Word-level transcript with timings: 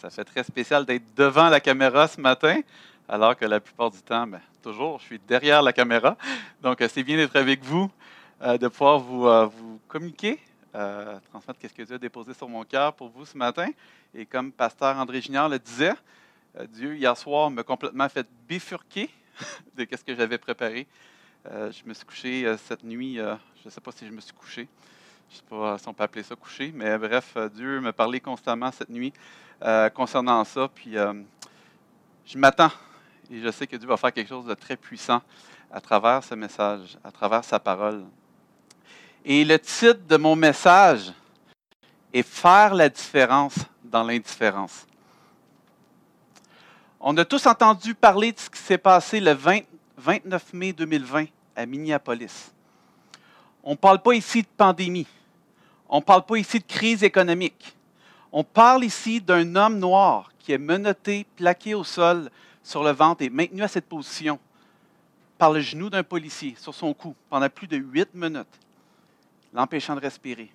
Ça 0.00 0.08
fait 0.08 0.24
très 0.24 0.42
spécial 0.42 0.86
d'être 0.86 1.14
devant 1.14 1.50
la 1.50 1.60
caméra 1.60 2.08
ce 2.08 2.18
matin, 2.18 2.62
alors 3.06 3.36
que 3.36 3.44
la 3.44 3.60
plupart 3.60 3.90
du 3.90 4.00
temps, 4.00 4.26
ben, 4.26 4.40
toujours, 4.62 4.98
je 4.98 5.04
suis 5.04 5.18
derrière 5.18 5.60
la 5.60 5.74
caméra. 5.74 6.16
Donc, 6.62 6.80
euh, 6.80 6.88
c'est 6.90 7.02
bien 7.02 7.18
d'être 7.18 7.36
avec 7.36 7.62
vous, 7.62 7.90
euh, 8.40 8.56
de 8.56 8.68
pouvoir 8.68 8.98
vous, 8.98 9.26
euh, 9.26 9.48
communiquer, 9.88 10.38
transmettre 10.72 11.60
ce 11.60 11.74
que 11.74 11.82
Dieu 11.82 11.96
a 11.96 11.98
déposé 11.98 12.32
sur 12.32 12.48
mon 12.48 12.64
cœur 12.64 12.94
pour 12.94 13.10
vous 13.10 13.26
ce 13.26 13.36
matin. 13.36 13.68
Et 14.14 14.24
comme 14.24 14.52
pasteur 14.52 14.96
André 14.96 15.20
Junior 15.20 15.50
le 15.50 15.58
disait, 15.58 15.92
Dieu, 16.70 16.96
hier 16.96 17.14
soir, 17.14 17.50
m'a 17.50 17.62
complètement 17.62 18.08
fait 18.08 18.26
bifurquer 18.48 19.10
de 19.76 19.86
ce 19.90 20.02
que 20.02 20.14
j'avais 20.14 20.38
préparé. 20.38 20.86
Je 21.44 21.84
me 21.84 21.92
suis 21.92 22.06
couché 22.06 22.56
cette 22.56 22.84
nuit, 22.84 23.16
je 23.16 23.66
ne 23.66 23.70
sais 23.70 23.82
pas 23.82 23.92
si 23.92 24.06
je 24.06 24.12
me 24.12 24.22
suis 24.22 24.32
couché. 24.32 24.66
Je 25.30 25.36
ne 25.36 25.38
sais 25.38 25.44
pas 25.48 25.78
si 25.78 25.86
on 25.86 25.94
peut 25.94 26.02
appeler 26.02 26.24
ça 26.24 26.34
coucher, 26.34 26.72
mais 26.74 26.98
bref, 26.98 27.34
euh, 27.36 27.48
Dieu 27.48 27.80
me 27.80 27.92
parlait 27.92 28.18
constamment 28.18 28.72
cette 28.72 28.88
nuit 28.88 29.12
euh, 29.62 29.88
concernant 29.88 30.42
ça. 30.42 30.66
Puis 30.74 30.98
euh, 30.98 31.12
je 32.26 32.36
m'attends 32.36 32.72
et 33.30 33.40
je 33.40 33.48
sais 33.52 33.64
que 33.68 33.76
Dieu 33.76 33.86
va 33.86 33.96
faire 33.96 34.12
quelque 34.12 34.28
chose 34.28 34.46
de 34.46 34.54
très 34.54 34.76
puissant 34.76 35.22
à 35.70 35.80
travers 35.80 36.24
ce 36.24 36.34
message, 36.34 36.98
à 37.04 37.12
travers 37.12 37.44
sa 37.44 37.60
parole. 37.60 38.04
Et 39.24 39.44
le 39.44 39.56
titre 39.60 40.00
de 40.08 40.16
mon 40.16 40.34
message 40.34 41.12
est 42.12 42.26
Faire 42.26 42.74
la 42.74 42.88
différence 42.88 43.54
dans 43.84 44.02
l'indifférence. 44.02 44.84
On 46.98 47.16
a 47.18 47.24
tous 47.24 47.46
entendu 47.46 47.94
parler 47.94 48.32
de 48.32 48.38
ce 48.40 48.50
qui 48.50 48.58
s'est 48.58 48.78
passé 48.78 49.20
le 49.20 49.32
20 49.32 49.60
29 49.96 50.54
mai 50.54 50.72
2020 50.72 51.26
à 51.54 51.66
Minneapolis. 51.66 52.52
On 53.62 53.72
ne 53.72 53.76
parle 53.76 54.02
pas 54.02 54.14
ici 54.14 54.42
de 54.42 54.48
pandémie. 54.56 55.06
On 55.90 55.96
ne 55.96 56.04
parle 56.04 56.24
pas 56.24 56.36
ici 56.36 56.60
de 56.60 56.64
crise 56.64 57.02
économique. 57.02 57.76
On 58.30 58.44
parle 58.44 58.84
ici 58.84 59.20
d'un 59.20 59.56
homme 59.56 59.78
noir 59.78 60.30
qui 60.38 60.52
est 60.52 60.58
menotté, 60.58 61.26
plaqué 61.36 61.74
au 61.74 61.82
sol 61.82 62.30
sur 62.62 62.84
le 62.84 62.92
ventre 62.92 63.22
et 63.22 63.28
maintenu 63.28 63.62
à 63.64 63.68
cette 63.68 63.88
position 63.88 64.38
par 65.36 65.50
le 65.50 65.60
genou 65.60 65.90
d'un 65.90 66.04
policier 66.04 66.54
sur 66.56 66.74
son 66.74 66.94
cou 66.94 67.16
pendant 67.28 67.48
plus 67.48 67.66
de 67.66 67.76
huit 67.76 68.14
minutes, 68.14 68.46
l'empêchant 69.52 69.96
de 69.96 70.00
respirer. 70.00 70.52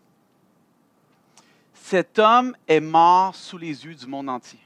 Cet 1.73 2.17
homme 2.17 2.56
est 2.67 2.80
mort 2.80 3.36
sous 3.36 3.58
les 3.58 3.86
yeux 3.86 3.94
du 3.94 4.08
monde 4.08 4.30
entier. 4.30 4.59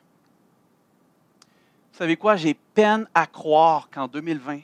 Vous 1.91 1.97
savez 1.97 2.15
quoi? 2.15 2.35
J'ai 2.35 2.53
peine 2.53 3.07
à 3.15 3.25
croire 3.25 3.89
qu'en 3.89 4.07
2020, 4.07 4.59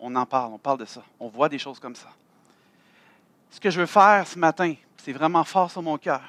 on 0.00 0.16
en 0.16 0.26
parle, 0.26 0.52
on 0.52 0.58
parle 0.58 0.78
de 0.78 0.84
ça. 0.84 1.02
On 1.20 1.28
voit 1.28 1.48
des 1.48 1.58
choses 1.58 1.78
comme 1.78 1.94
ça. 1.94 2.08
Ce 3.50 3.58
que 3.58 3.70
je 3.70 3.80
veux 3.80 3.86
faire 3.86 4.26
ce 4.26 4.38
matin, 4.38 4.74
c'est 4.96 5.12
vraiment 5.12 5.44
fort 5.44 5.70
sur 5.70 5.82
mon 5.82 5.98
cœur. 5.98 6.22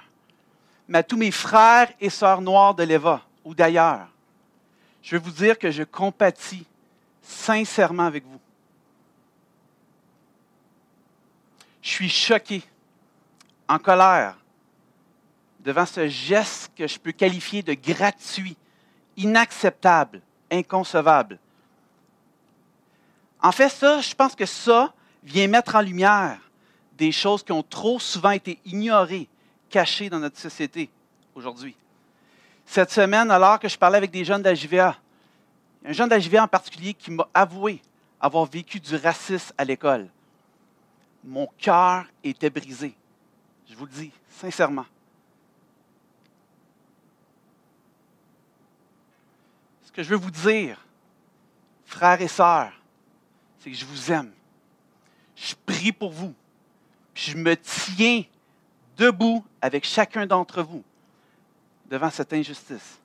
Mais 0.87 0.99
à 0.99 1.03
tous 1.03 1.17
mes 1.17 1.31
frères 1.31 1.91
et 1.99 2.09
sœurs 2.09 2.41
noirs 2.41 2.73
de 2.73 2.83
l'Eva 2.83 3.21
ou 3.45 3.53
d'ailleurs, 3.53 4.07
je 5.01 5.15
veux 5.15 5.21
vous 5.21 5.31
dire 5.31 5.57
que 5.57 5.71
je 5.71 5.83
compatis 5.83 6.65
sincèrement 7.21 8.05
avec 8.05 8.25
vous. 8.25 8.39
Je 11.81 11.89
suis 11.89 12.09
choqué, 12.09 12.63
en 13.67 13.79
colère, 13.79 14.37
devant 15.59 15.85
ce 15.85 16.07
geste 16.07 16.71
que 16.75 16.87
je 16.87 16.99
peux 16.99 17.11
qualifier 17.11 17.63
de 17.63 17.73
gratuit, 17.73 18.57
inacceptable, 19.17 20.21
inconcevable. 20.51 21.39
En 23.41 23.51
fait, 23.51 23.69
ça, 23.69 24.01
je 24.01 24.13
pense 24.13 24.35
que 24.35 24.45
ça 24.45 24.93
vient 25.23 25.47
mettre 25.47 25.75
en 25.75 25.81
lumière 25.81 26.39
des 27.01 27.11
choses 27.11 27.41
qui 27.41 27.51
ont 27.51 27.63
trop 27.63 27.99
souvent 27.99 28.29
été 28.29 28.59
ignorées, 28.63 29.27
cachées 29.71 30.07
dans 30.07 30.19
notre 30.19 30.37
société 30.37 30.87
aujourd'hui. 31.33 31.75
Cette 32.63 32.91
semaine, 32.91 33.31
alors 33.31 33.59
que 33.59 33.67
je 33.67 33.75
parlais 33.75 33.97
avec 33.97 34.11
des 34.11 34.23
jeunes 34.23 34.43
d'AJVA, 34.43 34.95
un 35.83 35.93
jeune 35.93 36.09
d'AJVA 36.09 36.43
en 36.43 36.47
particulier 36.47 36.93
qui 36.93 37.09
m'a 37.09 37.27
avoué 37.33 37.81
avoir 38.19 38.45
vécu 38.45 38.79
du 38.79 38.95
racisme 38.97 39.51
à 39.57 39.65
l'école. 39.65 40.09
Mon 41.23 41.47
cœur 41.57 42.05
était 42.23 42.51
brisé. 42.51 42.95
Je 43.67 43.75
vous 43.75 43.87
le 43.87 43.91
dis, 43.91 44.11
sincèrement. 44.29 44.85
Ce 49.85 49.91
que 49.91 50.03
je 50.03 50.09
veux 50.09 50.17
vous 50.17 50.29
dire, 50.29 50.85
frères 51.83 52.21
et 52.21 52.27
sœurs, 52.27 52.73
c'est 53.57 53.71
que 53.71 53.75
je 53.75 53.85
vous 53.85 54.11
aime. 54.11 54.31
Je 55.35 55.55
prie 55.65 55.91
pour 55.91 56.11
vous. 56.11 56.35
Puis 57.13 57.31
je 57.31 57.37
me 57.37 57.55
tiens 57.55 58.23
debout 58.97 59.43
avec 59.61 59.85
chacun 59.85 60.25
d'entre 60.25 60.61
vous 60.61 60.83
devant 61.89 62.09
cette 62.09 62.33
injustice. 62.33 62.99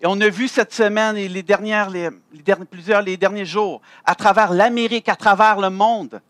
Et 0.00 0.06
on 0.06 0.20
a 0.20 0.28
vu 0.28 0.48
cette 0.48 0.74
semaine 0.74 1.16
et 1.16 1.28
les 1.28 1.42
dernières, 1.42 1.90
derniers, 1.90 2.64
plusieurs, 2.66 3.00
les 3.00 3.16
derniers 3.16 3.46
jours, 3.46 3.80
à 4.04 4.14
travers 4.14 4.52
l'Amérique, 4.52 5.08
à 5.08 5.16
travers 5.16 5.58
le 5.58 5.70
monde, 5.70 6.20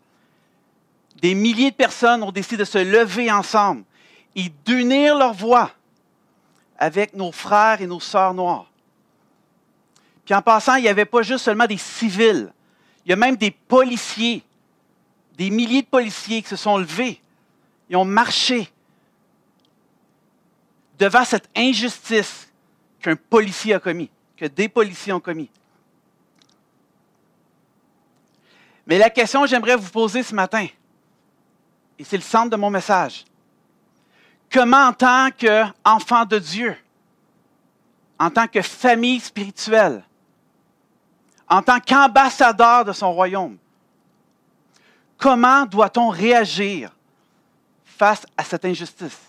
des 1.21 1.33
milliers 1.33 1.71
de 1.71 1.75
personnes 1.75 2.23
ont 2.23 2.31
décidé 2.31 2.57
de 2.57 2.63
se 2.63 2.77
lever 2.77 3.31
ensemble 3.31 3.83
et 4.35 4.51
d'unir 4.65 5.17
leur 5.17 5.33
voix 5.33 5.71
avec 6.77 7.13
nos 7.13 7.31
frères 7.31 7.81
et 7.81 7.87
nos 7.87 7.99
sœurs 7.99 8.33
noires. 8.33 8.71
Puis 10.23 10.35
en 10.35 10.41
passant, 10.41 10.75
il 10.75 10.83
n'y 10.83 10.89
avait 10.89 11.05
pas 11.05 11.23
juste 11.23 11.45
seulement 11.45 11.65
des 11.65 11.77
civils, 11.77 12.53
il 13.05 13.09
y 13.09 13.13
a 13.13 13.15
même 13.15 13.35
des 13.35 13.51
policiers, 13.51 14.43
des 15.37 15.51
milliers 15.51 15.83
de 15.83 15.87
policiers 15.87 16.41
qui 16.41 16.49
se 16.49 16.55
sont 16.55 16.77
levés, 16.77 17.21
ils 17.89 17.95
ont 17.95 18.05
marché 18.05 18.71
devant 20.97 21.23
cette 21.23 21.47
injustice 21.55 22.51
qu'un 22.99 23.15
policier 23.15 23.75
a 23.75 23.79
commis, 23.79 24.09
que 24.35 24.45
des 24.45 24.67
policiers 24.67 25.13
ont 25.13 25.19
commis. 25.19 25.49
Mais 28.87 28.97
la 28.97 29.11
question 29.11 29.41
que 29.41 29.47
j'aimerais 29.47 29.75
vous 29.75 29.91
poser 29.91 30.23
ce 30.23 30.33
matin, 30.33 30.65
et 31.99 32.03
c'est 32.03 32.17
le 32.17 32.23
centre 32.23 32.49
de 32.49 32.55
mon 32.55 32.71
message, 32.71 33.25
comment 34.51 34.87
en 34.87 34.93
tant 34.93 35.29
qu'enfant 35.31 36.25
de 36.25 36.39
Dieu, 36.39 36.75
en 38.17 38.31
tant 38.31 38.47
que 38.47 38.61
famille 38.63 39.19
spirituelle, 39.19 40.03
en 41.47 41.61
tant 41.61 41.79
qu'ambassadeur 41.79 42.85
de 42.85 42.91
son 42.91 43.13
royaume, 43.13 43.57
comment 45.17 45.65
doit-on 45.65 46.09
réagir 46.09 46.91
face 47.83 48.25
à 48.37 48.43
cette 48.43 48.65
injustice? 48.65 49.19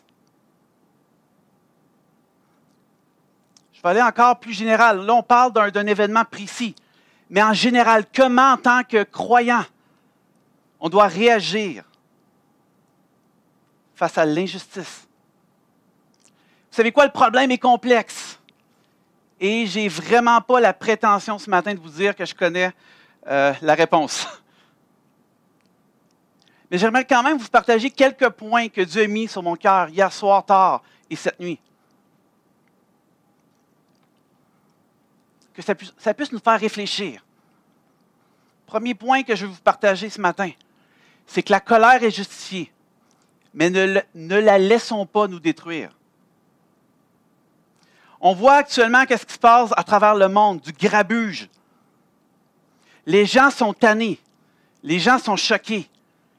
Je 3.73 3.83
vais 3.83 3.91
aller 3.91 4.03
encore 4.03 4.41
plus 4.41 4.53
général. 4.53 5.05
Là, 5.07 5.15
on 5.15 5.23
parle 5.23 5.53
d'un, 5.53 5.87
événement 5.87 6.25
précis. 6.25 6.75
Mais 7.31 7.43
en 7.43 7.53
général, 7.53 8.05
comment 8.13 8.53
en 8.53 8.57
tant 8.57 8.83
que 8.83 9.05
croyant, 9.05 9.65
on 10.81 10.89
doit 10.89 11.07
réagir 11.07 11.85
face 13.95 14.19
à 14.19 14.25
l'injustice? 14.25 15.07
Vous 16.71 16.77
savez 16.77 16.91
quoi? 16.91 17.07
Le 17.07 17.13
problème 17.13 17.53
est 17.53 17.59
complexe. 17.59 18.39
Et 19.39 19.67
j'ai 19.67 19.87
vraiment 19.87 20.41
pas 20.41 20.59
la 20.59 20.73
prétention 20.73 21.39
ce 21.39 21.49
matin 21.49 21.73
de 21.73 21.79
vous 21.79 21.91
dire 21.91 22.17
que 22.17 22.25
je 22.25 22.35
connais 22.35 22.73
euh, 23.29 23.53
la 23.63 23.75
réponse. 23.75 24.27
Mais 26.71 26.79
j'aimerais 26.79 27.05
quand 27.05 27.23
même 27.23 27.39
vous 27.39 27.49
partager 27.49 27.91
quelques 27.91 28.29
points 28.31 28.69
que 28.69 28.83
Dieu 28.83 29.03
a 29.03 29.07
mis 29.07 29.29
sur 29.29 29.43
mon 29.43 29.57
cœur 29.57 29.89
hier 29.89 30.13
soir 30.13 30.45
tard 30.45 30.83
et 31.09 31.17
cette 31.17 31.41
nuit. 31.41 31.59
Que 35.55 35.63
ça 35.63 35.75
puisse, 36.15 36.31
nous 36.31 36.39
faire 36.39 36.61
réfléchir. 36.61 37.25
Premier 38.67 38.95
point 38.95 39.23
que 39.23 39.35
je 39.35 39.47
veux 39.47 39.53
vous 39.53 39.61
partager 39.61 40.11
ce 40.11 40.21
matin, 40.21 40.51
c'est 41.27 41.43
que 41.43 41.51
la 41.51 41.61
colère 41.61 42.03
est 42.03 42.11
justifiée, 42.11 42.71
mais 43.55 43.71
ne, 43.71 44.01
ne 44.15 44.37
la 44.37 44.59
laissons 44.59 45.07
pas 45.07 45.27
nous 45.27 45.41
détruire. 45.41 45.91
On 48.21 48.35
voit 48.35 48.57
actuellement 48.57 49.07
qu'est-ce 49.07 49.25
qui 49.25 49.35
se 49.35 49.39
passe 49.39 49.71
à 49.77 49.85
travers 49.85 50.15
le 50.15 50.29
monde, 50.29 50.61
du 50.61 50.73
grabuge. 50.73 51.49
Les 53.07 53.27
gens 53.27 53.51
sont 53.51 53.73
tannés, 53.73 54.21
les 54.83 54.99
gens 54.99 55.19
sont 55.19 55.37
choqués, 55.37 55.89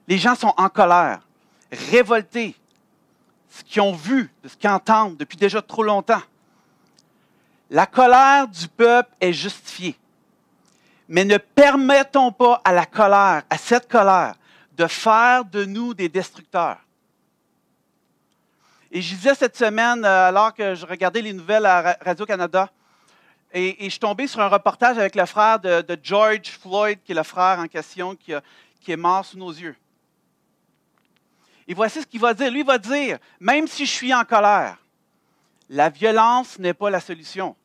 les 0.09 0.17
gens 0.17 0.33
sont 0.33 0.53
en 0.57 0.69
colère, 0.69 1.19
révoltés, 1.71 2.55
ce 3.47 3.63
qu'ils 3.63 3.81
ont 3.81 3.93
vu, 3.93 4.31
de 4.43 4.49
ce 4.49 4.57
qu'ils 4.57 4.69
entendent 4.69 5.15
depuis 5.17 5.37
déjà 5.37 5.61
trop 5.61 5.83
longtemps. 5.83 6.21
La 7.69 7.85
colère 7.85 8.47
du 8.47 8.67
peuple 8.67 9.11
est 9.21 9.33
justifiée. 9.33 9.95
Mais 11.07 11.25
ne 11.25 11.37
permettons 11.37 12.31
pas 12.31 12.59
à 12.65 12.73
la 12.73 12.87
colère, 12.87 13.43
à 13.51 13.57
cette 13.59 13.87
colère, 13.87 14.33
de 14.75 14.87
faire 14.87 15.45
de 15.45 15.65
nous 15.65 15.93
des 15.93 16.09
destructeurs. 16.09 16.77
Et 18.91 19.03
je 19.03 19.13
disais 19.13 19.35
cette 19.35 19.57
semaine, 19.57 20.03
euh, 20.03 20.29
alors 20.29 20.55
que 20.55 20.73
je 20.73 20.87
regardais 20.87 21.21
les 21.21 21.33
nouvelles 21.33 21.67
à 21.67 21.95
Radio-Canada, 22.01 22.71
et, 23.53 23.75
je 23.79 23.89
suis 23.89 23.99
tombé 23.99 24.25
sur 24.25 24.41
un 24.41 24.47
reportage 24.47 24.97
avec 24.97 25.15
le 25.15 25.25
frère 25.27 25.59
de, 25.59 25.99
George 26.01 26.49
Floyd, 26.61 26.99
qui 27.03 27.11
est 27.11 27.15
le 27.15 27.23
frère 27.23 27.59
en 27.59 27.67
question, 27.67 28.15
qui, 28.15 28.33
qui 28.81 28.91
est 28.91 28.97
mort 28.97 29.25
sous 29.25 29.37
nos 29.37 29.51
yeux. 29.51 29.75
Et 31.69 31.75
voici 31.75 32.01
ce 32.01 32.07
qu'il 32.07 32.19
va 32.19 32.33
dire. 32.33 32.51
Lui 32.51 32.63
va 32.63 32.79
dire, 32.79 33.19
même 33.39 33.67
si 33.67 33.85
je 33.85 33.91
suis 33.91 34.13
en 34.13 34.25
colère, 34.25 34.77
la 35.69 35.89
violence 35.89 36.57
n'est 36.57 36.73
pas 36.73 36.89
la 36.89 36.99
solution. 36.99 37.55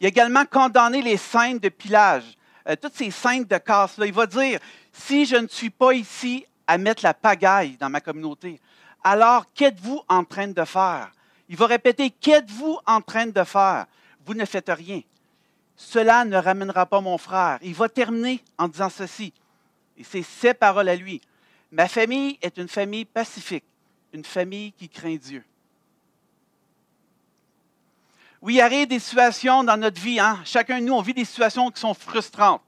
Il 0.00 0.06
a 0.06 0.08
également 0.08 0.46
condamné 0.46 1.02
les 1.02 1.18
scènes 1.18 1.58
de 1.58 1.68
pillage, 1.68 2.24
euh, 2.66 2.74
toutes 2.80 2.94
ces 2.94 3.10
scènes 3.10 3.44
de 3.44 3.58
casse-là. 3.58 4.06
Il 4.06 4.14
va 4.14 4.26
dire, 4.26 4.58
si 4.90 5.26
je 5.26 5.36
ne 5.36 5.46
suis 5.46 5.68
pas 5.68 5.92
ici 5.92 6.46
à 6.66 6.78
mettre 6.78 7.04
la 7.04 7.12
pagaille 7.12 7.76
dans 7.76 7.90
ma 7.90 8.00
communauté, 8.00 8.58
alors 9.04 9.52
qu'êtes-vous 9.52 10.00
en 10.08 10.24
train 10.24 10.48
de 10.48 10.64
faire? 10.64 11.12
Il 11.50 11.56
va 11.56 11.66
répéter, 11.66 12.08
qu'êtes-vous 12.08 12.78
en 12.86 13.02
train 13.02 13.26
de 13.26 13.44
faire? 13.44 13.84
Vous 14.24 14.32
ne 14.32 14.46
faites 14.46 14.70
rien. 14.70 15.02
Cela 15.76 16.24
ne 16.24 16.38
ramènera 16.38 16.86
pas 16.86 17.02
mon 17.02 17.18
frère. 17.18 17.58
Il 17.60 17.74
va 17.74 17.86
terminer 17.90 18.42
en 18.56 18.66
disant 18.66 18.88
ceci. 18.88 19.34
Et 19.98 20.04
c'est 20.04 20.22
ses 20.22 20.54
paroles 20.54 20.88
à 20.88 20.96
lui. 20.96 21.20
Ma 21.74 21.88
famille 21.88 22.38
est 22.40 22.56
une 22.56 22.68
famille 22.68 23.04
pacifique, 23.04 23.64
une 24.12 24.24
famille 24.24 24.70
qui 24.70 24.88
craint 24.88 25.16
Dieu. 25.16 25.44
Oui, 28.40 28.54
il 28.54 28.60
arrive 28.60 28.86
des 28.86 29.00
situations 29.00 29.64
dans 29.64 29.76
notre 29.76 30.00
vie. 30.00 30.20
Hein? 30.20 30.38
Chacun 30.44 30.78
de 30.78 30.84
nous, 30.84 30.92
on 30.92 31.02
vit 31.02 31.14
des 31.14 31.24
situations 31.24 31.68
qui 31.72 31.80
sont 31.80 31.92
frustrantes. 31.92 32.62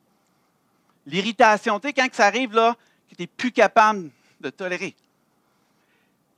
L'irritation, 1.06 1.78
tu 1.78 1.86
sais, 1.86 1.92
quand 1.94 2.08
ça 2.12 2.26
arrive, 2.26 2.52
là, 2.52 2.74
que 3.08 3.14
tu 3.14 3.22
n'es 3.22 3.26
plus 3.28 3.52
capable 3.52 4.10
de 4.40 4.50
tolérer. 4.50 4.96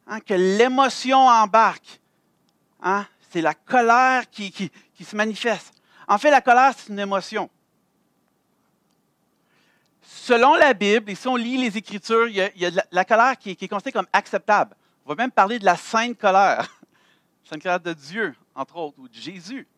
Hein? 0.07 0.21
Que 0.21 0.35
l'émotion 0.35 1.21
embarque. 1.27 1.99
Hein? 2.83 3.07
C'est 3.31 3.41
la 3.41 3.55
colère 3.55 4.29
qui, 4.29 4.71
se 5.03 5.17
manifeste. 5.17 5.73
En 6.07 6.19
fait, 6.19 6.31
la 6.31 6.43
colère, 6.43 6.75
c'est 6.77 6.93
une 6.93 6.99
émotion. 6.99 7.49
Selon 10.11 10.55
la 10.55 10.73
Bible, 10.73 11.11
et 11.11 11.15
si 11.15 11.29
on 11.29 11.37
lit 11.37 11.59
les 11.59 11.77
Écritures, 11.77 12.29
il 12.29 12.37
y 12.37 12.65
a, 12.65 12.71
la, 12.91 13.05
colère 13.05 13.37
qui, 13.37 13.51
est 13.51 13.69
considérée 13.69 13.93
comme 13.93 14.07
acceptable. 14.11 14.75
On 15.05 15.11
va 15.11 15.15
même 15.15 15.31
parler 15.31 15.59
de 15.59 15.67
la 15.67 15.77
sainte 15.77 16.17
colère. 16.17 16.67
sainte 17.45 17.63
colère 17.63 17.79
de 17.79 17.93
Dieu 17.93 18.35
entre 18.55 18.77
autres, 18.77 18.99
ou 18.99 19.07
de 19.07 19.15
Jésus. 19.15 19.69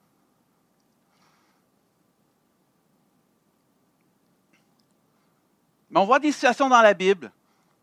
Mais 5.90 5.98
on 5.98 6.04
voit 6.04 6.20
des 6.20 6.30
situations 6.30 6.68
dans 6.68 6.80
la 6.80 6.94
Bible 6.94 7.32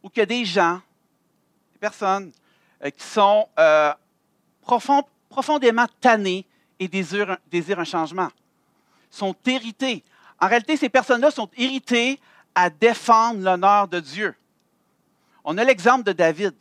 où 0.01 0.09
il 0.15 0.19
y 0.19 0.21
a 0.21 0.25
des 0.25 0.45
gens, 0.45 0.81
des 1.73 1.79
personnes 1.79 2.31
euh, 2.81 2.89
qui 2.91 3.03
sont 3.03 3.49
euh, 3.59 3.93
profondément 4.61 5.87
tannés 5.99 6.45
et 6.79 6.87
désirent, 6.87 7.37
désirent 7.51 7.81
un 7.81 7.83
changement, 7.83 8.29
sont 9.09 9.35
irrités. 9.45 10.01
En 10.39 10.47
réalité, 10.47 10.77
ces 10.77 10.87
personnes-là 10.87 11.29
sont 11.29 11.49
irritées 11.57 12.21
à 12.59 12.71
défendre 12.71 13.43
l'honneur 13.43 13.87
de 13.87 13.99
Dieu. 13.99 14.33
On 15.43 15.59
a 15.59 15.63
l'exemple 15.63 16.03
de 16.03 16.11
David, 16.11 16.55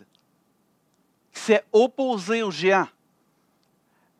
qui 1.32 1.40
s'est 1.40 1.64
opposé 1.72 2.42
aux 2.42 2.50
géants 2.50 2.86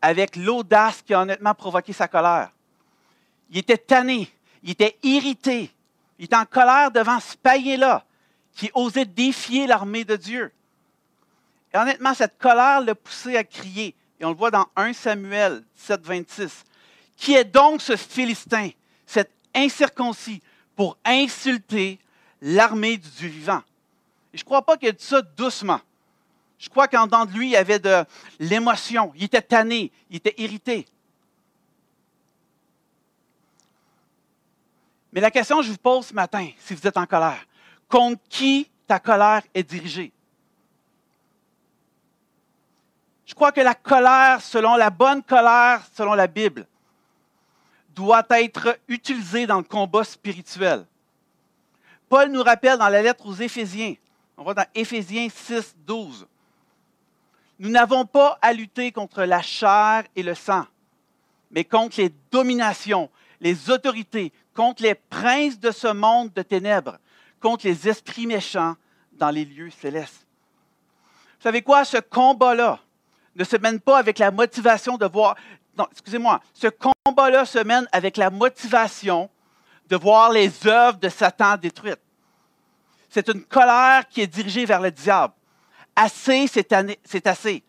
avec 0.01 0.37
l'audace 0.37 1.03
qui 1.03 1.13
a 1.13 1.21
honnêtement 1.21 1.53
provoqué 1.53 1.93
sa 1.93 2.09
colère. 2.09 2.51
Il 3.51 3.59
était 3.59 3.77
tanné, 3.77 4.33
il 4.63 4.71
était 4.71 4.97
irrité, 5.03 5.71
il 6.19 6.25
était 6.25 6.37
en 6.37 6.47
colère 6.47 6.91
devant 6.91 7.21
ce 7.21 7.37
païen-là 7.37 8.07
qui 8.55 8.71
osait 8.73 9.05
défier 9.05 9.67
l'armée 9.67 10.07
de 10.07 10.17
Dieu. 10.17 10.51
Et 11.75 11.77
honnêtement, 11.77 12.15
cette 12.15 12.39
colère 12.39 12.81
l'a 12.81 12.95
poussé 12.95 13.37
à 13.37 13.45
crier. 13.45 13.95
Et 14.19 14.25
on 14.25 14.31
le 14.31 14.37
voit 14.37 14.51
dans 14.51 14.67
1 14.77 14.95
Samuel 14.95 15.63
7, 15.75 16.01
26. 16.01 16.65
Qui 17.19 17.35
est 17.35 17.45
donc 17.45 17.83
ce 17.83 17.97
Philistin, 17.97 18.71
cet 19.05 19.31
incirconcis, 19.55 20.41
pour 20.77 20.97
insulter 21.05 21.99
l'armée 22.41 22.99
du 22.99 23.29
vivant? 23.29 23.63
Et 24.33 24.39
je 24.39 24.43
ne 24.43 24.47
crois 24.47 24.63
pas 24.63 24.77
qu'il 24.77 24.89
a 24.89 24.93
dit 24.93 25.05
ça 25.05 25.23
doucement. 25.23 25.81
Je 26.59 26.69
crois 26.69 26.89
qu'en 26.89 27.07
dedans 27.07 27.25
de 27.25 27.33
lui, 27.33 27.49
il 27.49 27.53
y 27.53 27.57
avait 27.57 27.79
de 27.79 28.05
l'émotion. 28.39 29.13
Il 29.17 29.25
était 29.25 29.43
tanné, 29.43 29.91
il 30.11 30.17
était 30.17 30.35
irrité. 30.39 30.87
Mais 35.13 35.21
la 35.21 35.31
question 35.31 35.59
que 35.59 35.63
je 35.65 35.71
vous 35.71 35.79
pose 35.79 36.07
ce 36.07 36.15
matin, 36.15 36.49
si 36.59 36.75
vous 36.75 36.87
êtes 36.87 36.97
en 36.97 37.07
colère, 37.07 37.47
contre 37.89 38.21
qui 38.29 38.71
ta 38.87 38.99
colère 38.99 39.43
est 39.55 39.63
dirigée? 39.63 40.13
Je 43.25 43.35
crois 43.35 43.51
que 43.51 43.61
la 43.61 43.75
colère, 43.75 44.41
selon 44.41 44.77
la 44.77 44.91
bonne 44.91 45.23
colère, 45.23 45.83
selon 45.95 46.15
la 46.15 46.27
Bible, 46.27 46.67
doit 47.97 48.27
être 48.31 48.79
utilisée 48.87 49.47
dans 49.47 49.57
le 49.57 49.65
combat 49.65 50.05
spirituel. 50.05 50.87
Paul 52.09 52.31
nous 52.31 52.43
rappelle 52.43 52.79
dans 52.79 52.89
la 52.89 53.03
lettre 53.03 53.27
aux 53.27 53.35
Éphésiens, 53.35 53.95
on 54.37 54.45
va 54.45 54.55
dans 54.55 54.67
Éphésiens 54.75 55.29
6, 55.29 55.75
12. 55.87 56.27
Nous 57.59 57.71
n'avons 57.71 58.05
pas 58.05 58.39
à 58.43 58.53
lutter 58.53 58.93
contre 58.93 59.25
la 59.25 59.41
chair 59.41 60.05
et 60.15 60.23
le 60.23 60.35
sang, 60.35 60.67
mais 61.51 61.65
contre 61.65 61.99
les 61.99 62.13
dominations, 62.31 63.11
les 63.41 63.71
autorités, 63.71 64.31
contre 64.55 64.83
les 64.83 64.95
princes 64.95 65.59
de 65.59 65.71
ce 65.71 65.89
monde 65.89 66.33
de 66.35 66.43
ténèbres, 66.43 66.99
contre 67.41 67.67
les 67.67 67.89
esprits 67.89 68.27
méchants 68.27 68.77
dans 69.13 69.31
les 69.31 69.47
lieux 69.47 69.71
célestes. 69.71 70.27
Vous 71.39 71.43
savez 71.43 71.63
quoi? 71.63 71.85
Ce 71.87 71.97
combat-là 71.97 72.79
ne 73.35 73.45
se 73.45 73.57
mène 73.57 73.81
pas 73.81 73.99
avec 73.99 74.19
la 74.19 74.31
motivation 74.31 74.99
de 74.99 75.07
voir. 75.07 75.35
Non, 75.77 75.87
excusez-moi. 75.91 76.41
Ce 76.55 76.69
combat-là 76.69 77.45
se 77.45 77.59
mène 77.59 77.87
avec 77.93 78.17
la 78.17 78.31
motivation 78.31 79.31
de 79.89 79.97
voir 79.97 80.31
les 80.31 80.67
œuvres 80.67 80.99
de 80.99 81.09
Satan 81.09 81.57
détruites. 81.57 82.01
C'est 83.09 83.29
une 83.29 83.45
colère 83.45 84.09
qui 84.09 84.21
est 84.21 84.27
dirigée 84.27 84.65
vers 84.65 84.81
le 84.81 84.91
diable 84.91 85.33
assez, 85.97 86.47
c'est 86.47 87.27
assez. 87.27 87.65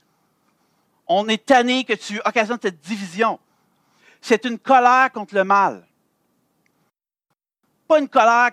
On 1.08 1.28
est 1.30 1.46
tanné 1.46 1.86
que 1.86 1.94
tu 1.94 2.20
occasionnes 2.26 2.60
cette 2.62 2.82
division. 2.82 3.40
C'est 4.20 4.44
une 4.44 4.60
colère 4.60 5.12
contre 5.14 5.34
le 5.34 5.46
mal. 5.46 5.88
Pas 7.88 8.00
une 8.00 8.10
colère 8.10 8.52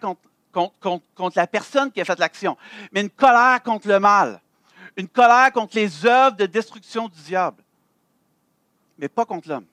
contre, 0.52 1.36
la 1.36 1.48
personne 1.48 1.90
qui 1.90 2.00
a 2.00 2.04
fait 2.04 2.18
l'action, 2.20 2.56
mais 2.92 3.00
une 3.00 3.10
colère 3.10 3.60
contre 3.64 3.88
le 3.88 3.98
mal. 3.98 4.40
Une 4.96 5.08
colère 5.08 5.50
contre 5.52 5.74
les 5.74 6.06
œuvres 6.06 6.36
de 6.36 6.46
destruction 6.46 7.08
du 7.08 7.20
diable, 7.20 7.63
mais 8.98 9.08
pas 9.08 9.24
contre 9.24 9.48
l'homme. 9.48 9.66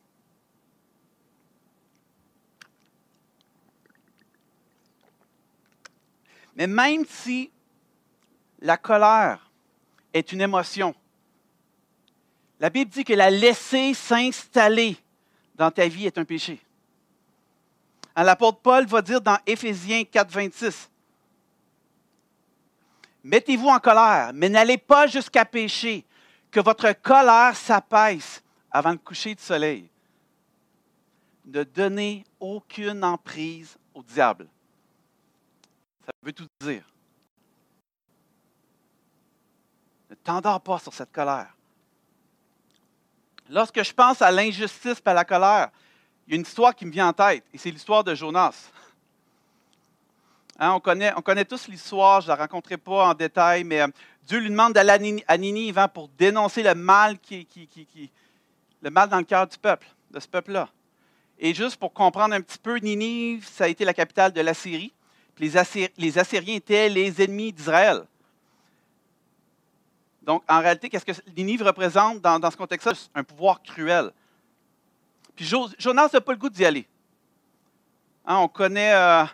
Mais 6.56 6.68
même 6.68 7.06
si 7.06 7.52
la 8.60 8.78
colère 8.78 9.52
est 10.14 10.32
une 10.32 10.42
émotion. 10.42 10.94
La 12.60 12.70
Bible 12.70 12.92
dit 12.92 13.04
que 13.04 13.14
la 13.14 13.30
laisser 13.30 13.94
s'installer 13.94 14.98
dans 15.56 15.72
ta 15.72 15.88
vie 15.88 16.06
est 16.06 16.18
un 16.18 16.26
péché. 16.26 16.62
L'apôtre 18.16 18.60
Paul 18.60 18.86
va 18.86 19.02
dire 19.02 19.22
dans 19.22 19.38
Éphésiens 19.48 20.04
4, 20.04 20.30
26, 20.30 20.90
Mettez-vous 23.24 23.68
en 23.68 23.80
colère, 23.80 24.32
mais 24.34 24.50
n'allez 24.50 24.78
pas 24.78 25.08
jusqu'à 25.08 25.46
pécher, 25.46 26.06
que 26.50 26.60
votre 26.60 26.92
colère 27.02 27.56
s'apaisse 27.56 28.44
avant 28.72 28.92
le 28.92 28.98
coucher 28.98 29.36
du 29.36 29.44
soleil. 29.44 29.90
Ne 31.46 31.64
donnez 31.64 32.24
aucune 32.40 33.04
emprise 33.04 33.78
au 33.94 34.04
diable. 34.04 34.48
Ça 36.06 36.12
veut 36.22 36.34
tout 36.34 36.48
dire. 36.62 36.84
Ne 40.10 40.16
t'endors 40.16 40.62
pas 40.62 40.80
sur 40.80 40.94
cette 40.94 41.12
colère. 41.12 41.56
Lorsque 43.50 43.84
je 43.84 43.94
pense 43.94 44.22
à 44.22 44.32
l'injustice 44.32 45.02
et 45.06 45.10
à 45.10 45.14
la 45.14 45.26
colère, 45.26 45.70
il 46.26 46.32
y 46.32 46.34
a 46.34 46.36
une 46.38 46.44
histoire 46.44 46.74
qui 46.74 46.86
me 46.86 46.92
vient 46.92 47.10
en 47.10 47.14
tête, 47.14 47.44
et 47.54 47.58
c'est 47.58 47.72
l'histoire 47.72 48.04
de 48.04 48.16
Jonas. 48.16 48.72
Hein, 50.60 50.74
on, 50.74 50.80
connaît, 50.80 51.12
on, 51.18 51.22
connaît, 51.22 51.44
tous 51.44 51.68
l'histoire, 51.68 52.22
je 52.22 52.28
ne 52.28 52.36
la 52.36 52.44
rencontrerai 52.44 52.78
pas 52.78 53.10
en 53.10 53.14
détail, 53.16 53.64
mais 53.64 53.82
euh, 53.82 53.88
Dieu 54.24 54.40
lui 54.40 54.50
demande 54.50 54.74
d'aller 54.74 55.24
à 55.28 55.38
Ninive 55.38 55.80
hein, 55.80 55.88
pour 55.88 56.08
dénoncer 56.10 56.62
le 56.62 56.76
mal, 56.76 57.18
qui, 57.20 57.48
le 58.82 58.90
mal 58.90 59.10
dans 59.10 59.18
le 59.18 59.24
cœur 59.24 59.48
du 59.48 59.58
peuple, 59.58 59.88
de 60.12 60.20
ce 60.20 60.28
peuple-là. 60.28 60.70
Et 61.40 61.54
juste 61.54 61.78
pour 61.78 61.92
comprendre 61.94 62.36
un 62.36 62.42
petit 62.42 62.58
peu, 62.58 62.78
Ninive, 62.78 63.48
ça 63.48 63.64
a 63.64 63.68
été 63.68 63.84
la 63.84 63.94
capitale 63.94 64.32
de 64.32 64.42
l'Assyrie. 64.42 64.94
Les, 65.40 65.58
Assyriens 65.58 66.56
étaient 66.56 66.88
les 66.88 67.22
ennemis 67.22 67.52
d'Israël. 67.52 68.04
Donc, 70.22 70.44
en 70.48 70.60
réalité, 70.60 70.88
qu'est-ce 70.88 71.06
que 71.06 71.32
Ninive 71.36 71.64
représente 71.64 72.22
dans, 72.22 72.52
ce 72.52 72.58
contexte-là? 72.58 72.94
Un 73.16 73.24
pouvoir 73.24 73.64
cruel. 73.64 74.12
Puis 75.36 75.50
Puis 75.50 75.76
Jonas 75.80 76.10
n'a 76.14 76.22
pas 76.22 76.34
le 76.34 76.38
goût 76.38 76.50
d'y 76.50 76.64
aller. 76.64 76.88
Hein, 78.24 78.38
on 78.38 78.48
connaît, 78.48 78.94
euh, 78.94 79.26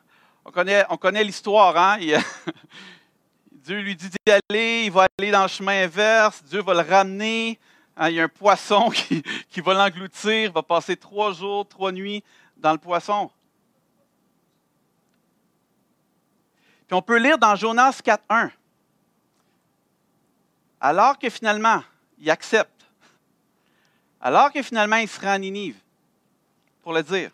on 0.46 0.51
connaît, 0.51 0.86
on 0.89 0.96
connaît 0.96 1.25
l'histoire. 1.25 1.75
Hein? 1.75 1.98
Dieu 3.51 3.82
lui 3.82 3.98
dit 3.98 4.08
d'y 4.08 4.32
aller, 4.32 4.84
il 4.86 4.92
va 4.92 5.08
aller 5.20 5.30
dans 5.30 5.42
le 5.42 5.50
chemin 5.50 5.84
inverse, 5.84 6.42
Dieu 6.46 6.62
va 6.62 6.74
le 6.74 6.89
ramener. 6.89 7.60
Hein, 7.98 8.10
il 8.10 8.16
y 8.16 8.22
a 8.22 8.25
un 8.25 8.30
poisson 8.30 8.89
qui, 9.50 9.62
va 9.62 9.74
l'engloutir, 9.74 10.51
va 10.51 10.62
passer 10.62 10.96
trois 10.96 11.34
jours, 11.34 11.68
trois 11.68 11.92
nuits 11.92 12.24
dans 12.56 12.72
le 12.72 12.77
poisson. 12.77 13.32
Puis 16.86 16.96
on 16.96 17.01
peut 17.01 17.18
lire 17.18 17.38
dans 17.38 17.56
Jonas 17.56 18.00
4.1. 18.04 18.51
Alors 20.80 21.18
que 21.18 21.30
finalement, 21.30 21.84
il 22.20 22.30
accepte. 22.30 22.86
Alors 24.22 24.51
que 24.51 24.62
finalement, 24.62 24.98
il 24.98 25.08
se 25.08 25.20
rend 25.20 25.32
à 25.32 25.39
Ninive, 25.39 25.77
pour 26.84 26.94
le 26.94 27.01
dire. 27.01 27.32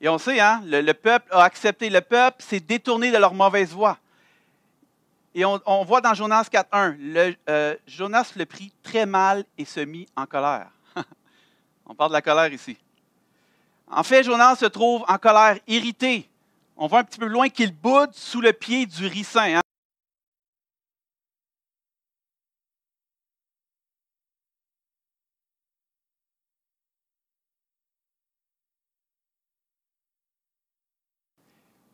Et 0.00 0.08
on 0.08 0.18
sait, 0.18 0.38
hein, 0.38 0.62
le, 0.64 0.92
peuple 0.92 1.28
a 1.32 1.42
accepté. 1.42 1.90
Le 1.90 2.00
peuple 2.00 2.42
s'est 2.42 2.60
détourné 2.60 3.10
de 3.10 3.18
leur 3.18 3.34
mauvaise 3.34 3.72
voie. 3.72 3.98
Et 5.38 5.44
on, 5.44 5.84
voit 5.84 6.00
dans 6.00 6.14
Jonas 6.14 6.48
4.1, 6.52 7.36
euh, 7.48 7.76
Jonas 7.86 8.32
le 8.34 8.44
prit 8.44 8.72
très 8.82 9.06
mal 9.06 9.44
et 9.56 9.64
se 9.64 9.78
mit 9.78 10.08
en 10.16 10.26
colère. 10.26 10.68
on 11.86 11.94
parle 11.94 12.10
de 12.10 12.14
la 12.14 12.22
colère 12.22 12.52
ici. 12.52 12.76
En 13.86 14.02
fait, 14.02 14.24
Jonas 14.24 14.56
se 14.56 14.64
trouve 14.64 15.04
en 15.06 15.16
colère, 15.16 15.60
irrité. 15.68 16.28
On 16.76 16.88
voit 16.88 16.98
un 16.98 17.04
petit 17.04 17.20
peu 17.20 17.26
loin 17.26 17.48
qu'il 17.50 17.72
boude 17.72 18.12
sous 18.14 18.40
le 18.40 18.52
pied 18.52 18.84
du 18.84 19.06
ricin. 19.06 19.58
Hein. 19.58 19.60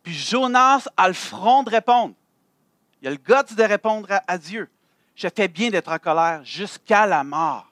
Puis 0.02 0.14
Jonas 0.14 0.88
a 0.96 1.08
le 1.08 1.12
front 1.12 1.62
de 1.62 1.68
répondre. 1.68 2.14
Il 3.04 3.08
a 3.08 3.11
le 3.11 3.16
guts 3.18 3.54
de 3.54 3.62
répondre 3.62 4.08
à, 4.26 4.38
Dieu. 4.38 4.66
Je 5.14 5.28
fais 5.28 5.46
bien 5.46 5.68
d'être 5.68 5.92
en 5.92 5.99
colère 5.99 6.42
jusqu'à 6.42 7.04
la 7.04 7.23
mort. 7.23 7.70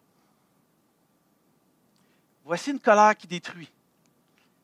Voici 2.44 2.70
une 2.70 2.78
colère 2.78 3.16
qui 3.16 3.26
détruit. 3.26 3.72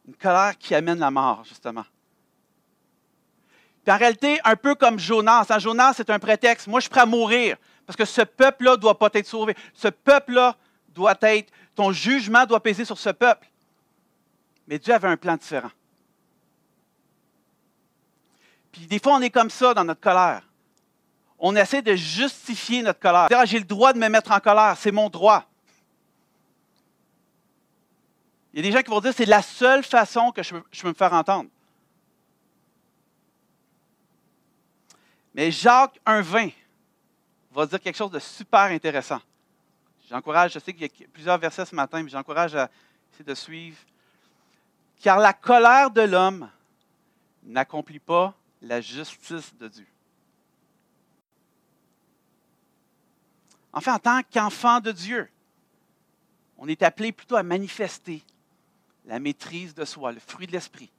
Une 0.07 0.15
colère 0.15 0.59
qui 0.59 0.75
amène 0.75 0.99
la 0.99 1.11
mort, 1.11 1.43
justement. 1.47 1.87
Puis 3.83 3.95
en 3.95 3.97
réalité, 3.97 4.39
un 4.45 4.57
peu 4.57 4.75
comme 4.75 4.99
Jonas. 4.99 5.47
Hein, 5.49 5.59
Jonas, 5.59 5.95
c'est 5.97 6.11
un 6.11 6.19
prétexte. 6.19 6.67
Moi, 6.67 6.81
je 6.81 6.83
suis 6.83 6.91
prêt 6.91 7.01
à 7.01 7.07
mourir 7.07 7.57
parce 7.87 7.97
que 7.97 8.05
ce 8.05 8.21
peuple-là 8.21 8.73
ne 8.73 8.77
doit 8.77 8.99
pas 8.99 9.09
être 9.15 9.27
sauvé. 9.27 9.57
Ce 9.73 9.89
peuple-là 9.89 10.55
doit 10.91 11.17
être. 11.23 11.51
Ton 11.75 11.93
jugement 11.93 12.45
doit 12.45 12.63
peser 12.63 12.85
sur 12.85 12.99
ce 12.99 13.09
peuple. 13.09 13.49
Mais 14.67 14.79
Dieu 14.79 14.93
avait 14.93 15.09
un 15.09 15.17
plan 15.17 15.39
différent. 15.39 15.71
Puis 18.71 18.87
des 18.87 18.99
fois, 18.99 19.15
on 19.15 19.23
est 19.23 19.31
comme 19.31 19.49
ça 19.49 19.73
dans 19.73 19.85
notre 19.85 20.03
colère 20.03 20.43
on 21.38 21.54
essaie 21.57 21.83
de 21.83 21.95
justifier 21.95 22.83
notre 22.83 22.99
colère. 22.99 23.28
Ah, 23.30 23.45
j'ai 23.45 23.59
le 23.59 23.64
droit 23.64 23.92
de 23.92 23.99
me 23.99 24.09
mettre 24.09 24.33
en 24.33 24.40
colère, 24.40 24.76
c'est 24.76 24.90
mon 24.90 25.09
droit. 25.09 25.45
Il 28.52 28.59
y 28.59 28.61
a 28.61 28.71
des 28.71 28.76
gens 28.76 28.83
qui 28.83 28.90
vont 28.90 29.00
dire 29.00 29.12
c'est 29.14 29.26
la 29.26 29.42
seule 29.42 29.85
façon 29.85 30.33
que 30.33 30.42
je 30.42 30.57
peux, 30.57 30.88
me 30.88 30.95
faire 30.95 31.12
entendre. 31.12 31.49
Mais 35.35 35.52
Jacques 35.52 36.00
1,20 36.04 36.52
va 37.52 37.66
dire 37.66 37.80
quelque 37.80 37.97
chose 37.97 38.11
de 38.11 38.18
super 38.18 38.62
intéressant. 38.62 39.21
J'encourage, 40.11 40.54
je 40.54 40.59
sais 40.59 40.73
qu'il 40.73 40.83
y 40.83 40.87
a 40.87 41.07
plusieurs 41.12 41.38
versets 41.38 41.66
ce 41.66 41.75
matin, 41.75 42.02
mais 42.02 42.09
j'encourage 42.09 42.57
à 42.57 42.68
essayer 43.12 43.25
de 43.25 43.35
suivre. 43.35 43.76
Car 45.00 45.18
la 45.18 45.33
colère 45.33 45.90
de 45.90 46.00
l'homme 46.00 46.50
n'accomplit 47.45 48.00
pas 48.00 48.35
la 48.62 48.80
justice 48.80 49.54
de 49.54 49.68
Dieu. 49.68 49.87
Enfin, 53.73 53.95
en 53.95 53.99
tant 53.99 54.21
qu'enfant 54.23 54.81
de 54.81 54.93
Dieu, 54.93 55.29
on 56.57 56.69
est 56.69 56.83
appelé 56.83 57.13
plutôt 57.13 57.37
à 57.37 57.43
manifester 57.43 58.23
la 59.05 59.19
maîtrise 59.19 59.75
de 59.75 59.85
soi, 59.85 60.13
le 60.13 60.21
fruit 60.21 60.47
de 60.47 60.53
l'esprit. 60.53 60.91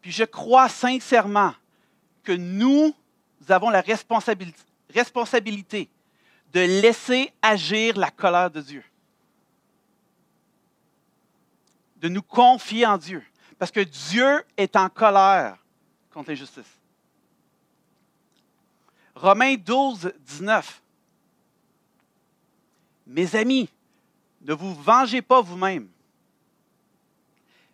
Puis 0.00 0.12
je 0.12 0.24
crois 0.24 0.68
sincèrement 0.68 1.54
que 2.22 2.32
nous 2.32 2.94
avons 3.48 3.70
la 3.70 3.80
responsabilité, 3.80 4.62
responsabilité 4.92 5.88
de 6.52 6.60
laisser 6.60 7.32
agir 7.42 7.96
la 7.96 8.10
colère 8.10 8.50
de 8.50 8.60
Dieu. 8.60 8.84
De 11.96 12.08
nous 12.08 12.22
confier 12.22 12.86
en 12.86 12.96
Dieu. 12.96 13.22
Parce 13.58 13.70
que 13.70 13.80
Dieu 13.80 14.44
est 14.56 14.76
en 14.76 14.88
colère 14.88 15.56
contre 16.10 16.30
l'injustice. 16.30 16.77
Romains 19.20 19.56
12, 19.56 20.12
19. 20.20 20.82
Mes 23.08 23.34
amis, 23.34 23.68
ne 24.42 24.54
vous 24.54 24.74
vengez 24.74 25.22
pas 25.22 25.40
vous-même, 25.40 25.88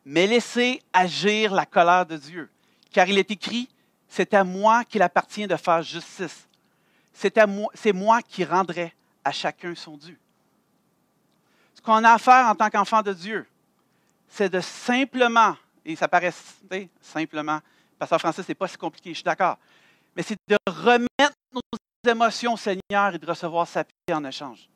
mais 0.06 0.26
laissez 0.26 0.80
agir 0.92 1.52
la 1.52 1.66
colère 1.66 2.06
de 2.06 2.16
Dieu. 2.16 2.50
Car 2.90 3.08
il 3.08 3.18
est 3.18 3.30
écrit, 3.30 3.68
c'est 4.08 4.32
à 4.32 4.42
moi 4.42 4.84
qu'il 4.84 5.02
appartient 5.02 5.46
de 5.46 5.56
faire 5.56 5.82
justice. 5.82 6.48
C'est, 7.12 7.36
à 7.36 7.46
moi, 7.46 7.70
c'est 7.74 7.92
moi 7.92 8.22
qui 8.22 8.44
rendrai 8.44 8.94
à 9.22 9.30
chacun 9.30 9.74
son 9.74 9.98
dû. 9.98 10.18
Ce 11.74 11.82
qu'on 11.82 12.04
a 12.04 12.12
à 12.12 12.18
faire 12.18 12.46
en 12.46 12.54
tant 12.54 12.70
qu'enfant 12.70 13.02
de 13.02 13.12
Dieu, 13.12 13.46
c'est 14.28 14.48
de 14.48 14.60
simplement, 14.60 15.56
et 15.84 15.94
ça 15.94 16.08
paraît 16.08 16.32
simplement, 17.02 17.60
Pasteur 17.98 18.18
Francis, 18.18 18.44
ce 18.44 18.50
n'est 18.50 18.56
pas 18.56 18.68
si 18.68 18.76
compliqué, 18.76 19.10
je 19.10 19.16
suis 19.16 19.24
d'accord, 19.24 19.58
mais 20.14 20.22
c'est 20.22 20.38
de 20.48 20.56
remettre 20.66 21.36
nos 21.52 22.10
émotions 22.10 22.54
au 22.54 22.56
Seigneur 22.56 23.14
et 23.14 23.18
de 23.18 23.26
recevoir 23.26 23.66
sa 23.66 23.84
paix 23.84 24.14
en 24.14 24.24
échange. 24.24 24.68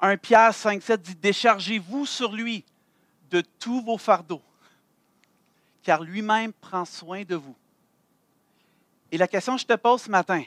1 0.00 0.16
Pierre 0.18 0.54
5, 0.54 0.82
7 0.82 1.02
dit 1.02 1.14
Déchargez-vous 1.14 2.06
sur 2.06 2.32
lui 2.32 2.64
de 3.30 3.42
tous 3.58 3.80
vos 3.82 3.98
fardeaux, 3.98 4.42
car 5.82 6.02
lui-même 6.02 6.52
prend 6.52 6.84
soin 6.84 7.24
de 7.24 7.36
vous. 7.36 7.56
Et 9.10 9.18
la 9.18 9.28
question 9.28 9.54
que 9.54 9.62
je 9.62 9.66
te 9.66 9.74
pose 9.74 10.02
ce 10.02 10.10
matin, 10.10 10.42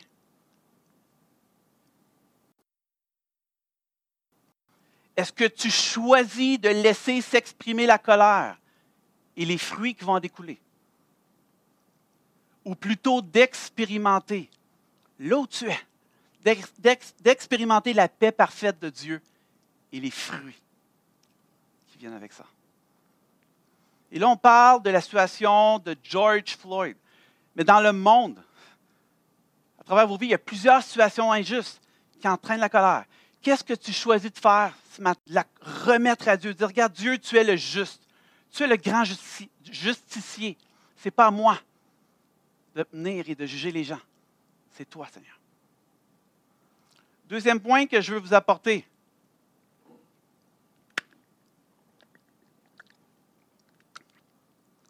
est-ce 5.15 5.33
que 5.33 5.45
tu 5.45 5.69
choisis 5.69 6.59
de 6.59 6.69
laisser 6.69 7.21
s'exprimer 7.21 7.85
la 7.85 7.97
colère 7.97 8.57
et 9.35 9.45
les 9.45 9.57
fruits 9.57 9.95
qui 9.95 10.03
vont 10.03 10.13
en 10.13 10.19
découler? 10.19 10.59
Ou 12.65 12.75
plutôt 12.75 13.21
d'expérimenter 13.21 14.49
là 15.19 15.37
où 15.37 15.47
tu 15.47 15.69
es, 15.69 15.79
d'expérimenter 17.19 17.93
la 17.93 18.07
paix 18.07 18.31
parfaite 18.31 18.79
de 18.79 18.89
Dieu 18.89 19.21
et 19.91 19.99
les 19.99 20.11
fruits 20.11 20.59
qui 21.87 21.97
viennent 21.97 22.13
avec 22.13 22.31
ça. 22.31 22.45
Et 24.11 24.19
là, 24.19 24.27
on 24.27 24.37
parle 24.37 24.81
de 24.81 24.89
la 24.89 25.01
situation 25.01 25.79
de 25.79 25.95
George 26.01 26.57
Floyd. 26.57 26.97
Mais 27.55 27.63
dans 27.63 27.79
le 27.79 27.91
monde, 27.91 28.41
à 29.79 29.83
travers 29.83 30.07
vos 30.07 30.17
vies, 30.17 30.27
il 30.27 30.31
y 30.31 30.35
a 30.35 30.39
plusieurs 30.39 30.81
situations 30.81 31.31
injustes 31.31 31.81
qui 32.19 32.27
entraînent 32.27 32.59
la 32.59 32.69
colère. 32.69 33.05
Qu'est-ce 33.41 33.63
que 33.63 33.73
tu 33.73 33.91
choisis 33.93 34.31
de 34.31 34.39
faire 34.39 34.73
ce 34.91 35.01
matin? 35.01 35.21
La 35.27 35.45
remettre 35.85 36.27
à 36.27 36.37
Dieu, 36.37 36.53
dire, 36.53 36.67
regarde, 36.67 36.93
Dieu, 36.93 37.17
tu 37.17 37.37
es 37.37 37.43
le 37.43 37.55
juste. 37.55 38.01
Tu 38.51 38.63
es 38.63 38.67
le 38.67 38.77
grand 38.77 39.03
justicier. 39.71 40.57
Ce 40.97 41.07
n'est 41.07 41.11
pas 41.11 41.29
moi 41.29 41.59
de 42.79 42.85
venir 42.93 43.29
et 43.29 43.35
de 43.35 43.45
juger 43.45 43.71
les 43.71 43.83
gens. 43.83 43.99
C'est 44.71 44.89
toi, 44.89 45.05
Seigneur. 45.07 45.37
Deuxième 47.25 47.59
point 47.59 47.85
que 47.85 47.99
je 47.99 48.13
veux 48.13 48.19
vous 48.19 48.33
apporter. 48.33 48.87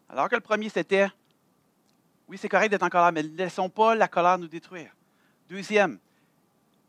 Alors 0.08 0.28
que 0.28 0.36
le 0.36 0.40
premier, 0.40 0.68
c'était, 0.68 1.08
oui, 2.28 2.38
c'est 2.38 2.48
correct 2.48 2.68
d'être 2.68 2.84
en 2.84 2.88
colère, 2.88 3.10
mais 3.10 3.24
ne 3.24 3.36
laissons 3.36 3.68
pas 3.68 3.96
la 3.96 4.06
colère 4.06 4.38
nous 4.38 4.48
détruire. 4.48 4.94
Deuxième 5.48 5.98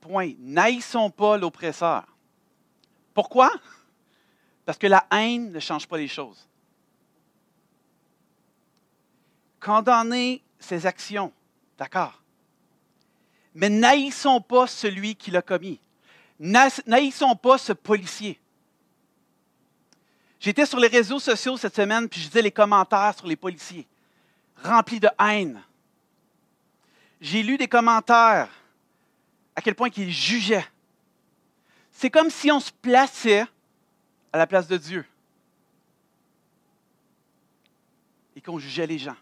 point, 0.01 0.33
n'haïssons 0.37 1.09
pas 1.09 1.35
l'oppresseur. 1.35 2.05
Pourquoi? 3.15 3.51
Parce 4.65 4.77
que 4.77 4.87
la 4.87 5.07
haine 5.11 5.51
ne 5.51 5.59
change 5.59 5.87
pas 5.87 5.97
les 5.97 6.07
choses. 6.07 6.47
Condamner 9.59 10.43
ses 10.61 10.85
actions. 10.85 11.31
D'accord? 11.77 12.21
Mais 13.53 13.69
n'haïssons 13.69 14.39
pas 14.39 14.67
celui 14.67 15.15
qui 15.15 15.31
l'a 15.31 15.41
commis. 15.41 15.79
N'haïssons 16.39 17.35
pas 17.35 17.57
ce 17.57 17.73
policier. 17.73 18.39
J'étais 20.39 20.65
sur 20.65 20.79
les 20.79 20.87
réseaux 20.87 21.19
sociaux 21.19 21.57
cette 21.57 21.75
semaine, 21.75 22.09
puis 22.09 22.19
je 22.19 22.27
disais 22.27 22.41
les 22.41 22.51
commentaires 22.51 23.13
sur 23.15 23.27
les 23.27 23.35
policiers, 23.35 23.87
remplis 24.63 24.99
de 24.99 25.09
haine. 25.19 25.61
J'ai 27.19 27.43
lu 27.43 27.57
des 27.57 27.67
commentaires 27.67 28.49
à 29.55 29.61
quel 29.61 29.75
point 29.75 29.91
qu'ils 29.91 30.11
jugeaient. 30.11 30.65
C'est 31.91 32.09
comme 32.09 32.31
si 32.31 32.51
on 32.51 32.59
se 32.59 32.71
plaçait 32.71 33.45
à 34.33 34.37
la 34.39 34.47
place 34.47 34.67
de 34.67 34.77
Dieu 34.77 35.05
et 38.35 38.41
qu'on 38.41 38.57
jugeait 38.57 38.87
les 38.87 38.97
gens. 38.97 39.17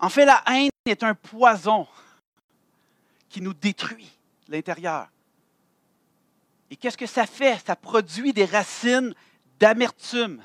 En 0.00 0.08
fait, 0.08 0.24
la 0.24 0.42
haine 0.46 0.70
est 0.86 1.02
un 1.02 1.14
poison 1.14 1.86
qui 3.28 3.42
nous 3.42 3.52
détruit 3.52 4.10
l'intérieur. 4.48 5.08
Et 6.70 6.76
qu'est-ce 6.76 6.96
que 6.96 7.06
ça 7.06 7.26
fait? 7.26 7.60
Ça 7.66 7.76
produit 7.76 8.32
des 8.32 8.46
racines 8.46 9.14
d'amertume 9.58 10.42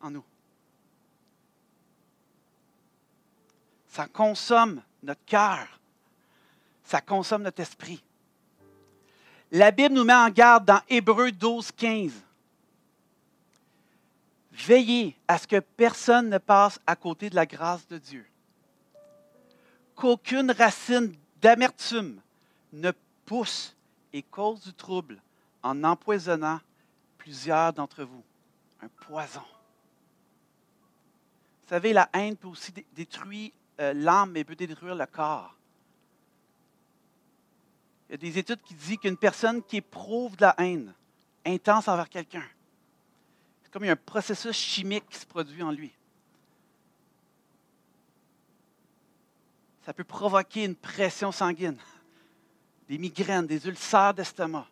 en 0.00 0.10
nous. 0.10 0.24
Ça 3.88 4.06
consomme 4.06 4.82
notre 5.02 5.24
cœur. 5.26 5.66
Ça 6.84 7.00
consomme 7.00 7.42
notre 7.42 7.60
esprit. 7.60 8.02
La 9.52 9.72
Bible 9.72 9.94
nous 9.94 10.04
met 10.04 10.14
en 10.14 10.30
garde 10.30 10.64
dans 10.64 10.80
Hébreu 10.88 11.32
12, 11.32 11.72
15. 11.72 12.12
Veillez 14.52 15.16
à 15.28 15.38
ce 15.38 15.46
que 15.46 15.58
personne 15.58 16.30
ne 16.30 16.38
passe 16.38 16.78
à 16.86 16.96
côté 16.96 17.28
de 17.28 17.34
la 17.34 17.46
grâce 17.46 17.86
de 17.88 17.98
Dieu. 17.98 18.26
Qu'aucune 20.00 20.50
racine 20.50 21.14
d'amertume 21.42 22.22
ne 22.72 22.90
pousse 23.26 23.76
et 24.14 24.22
cause 24.22 24.62
du 24.62 24.72
trouble 24.72 25.20
en 25.62 25.84
empoisonnant 25.84 26.58
plusieurs 27.18 27.74
d'entre 27.74 28.04
vous. 28.04 28.24
Un 28.80 28.88
poison. 28.88 29.42
Vous 31.62 31.68
savez, 31.68 31.92
la 31.92 32.08
haine 32.14 32.34
peut 32.34 32.48
aussi 32.48 32.72
détruire 32.94 33.50
euh, 33.78 33.92
l'âme, 33.92 34.30
mais 34.30 34.42
peut 34.42 34.56
détruire 34.56 34.94
le 34.94 35.04
corps. 35.04 35.54
Il 38.08 38.12
y 38.12 38.14
a 38.14 38.16
des 38.16 38.38
études 38.38 38.62
qui 38.62 38.72
disent 38.72 38.96
qu'une 38.96 39.18
personne 39.18 39.62
qui 39.62 39.76
éprouve 39.76 40.34
de 40.34 40.42
la 40.42 40.54
haine 40.56 40.94
intense 41.44 41.88
envers 41.88 42.08
quelqu'un, 42.08 42.46
c'est 43.62 43.70
comme 43.70 43.84
il 43.84 43.88
y 43.88 43.90
a 43.90 43.92
un 43.92 43.96
processus 43.96 44.56
chimique 44.56 45.06
qui 45.10 45.18
se 45.18 45.26
produit 45.26 45.62
en 45.62 45.70
lui. 45.70 45.92
Ça 49.84 49.94
peut 49.94 50.04
provoquer 50.04 50.64
une 50.64 50.74
pression 50.76 51.32
sanguine, 51.32 51.78
des 52.88 52.98
migraines, 52.98 53.46
des 53.46 53.66
ulcères 53.66 54.14
d'estomac. 54.14 54.66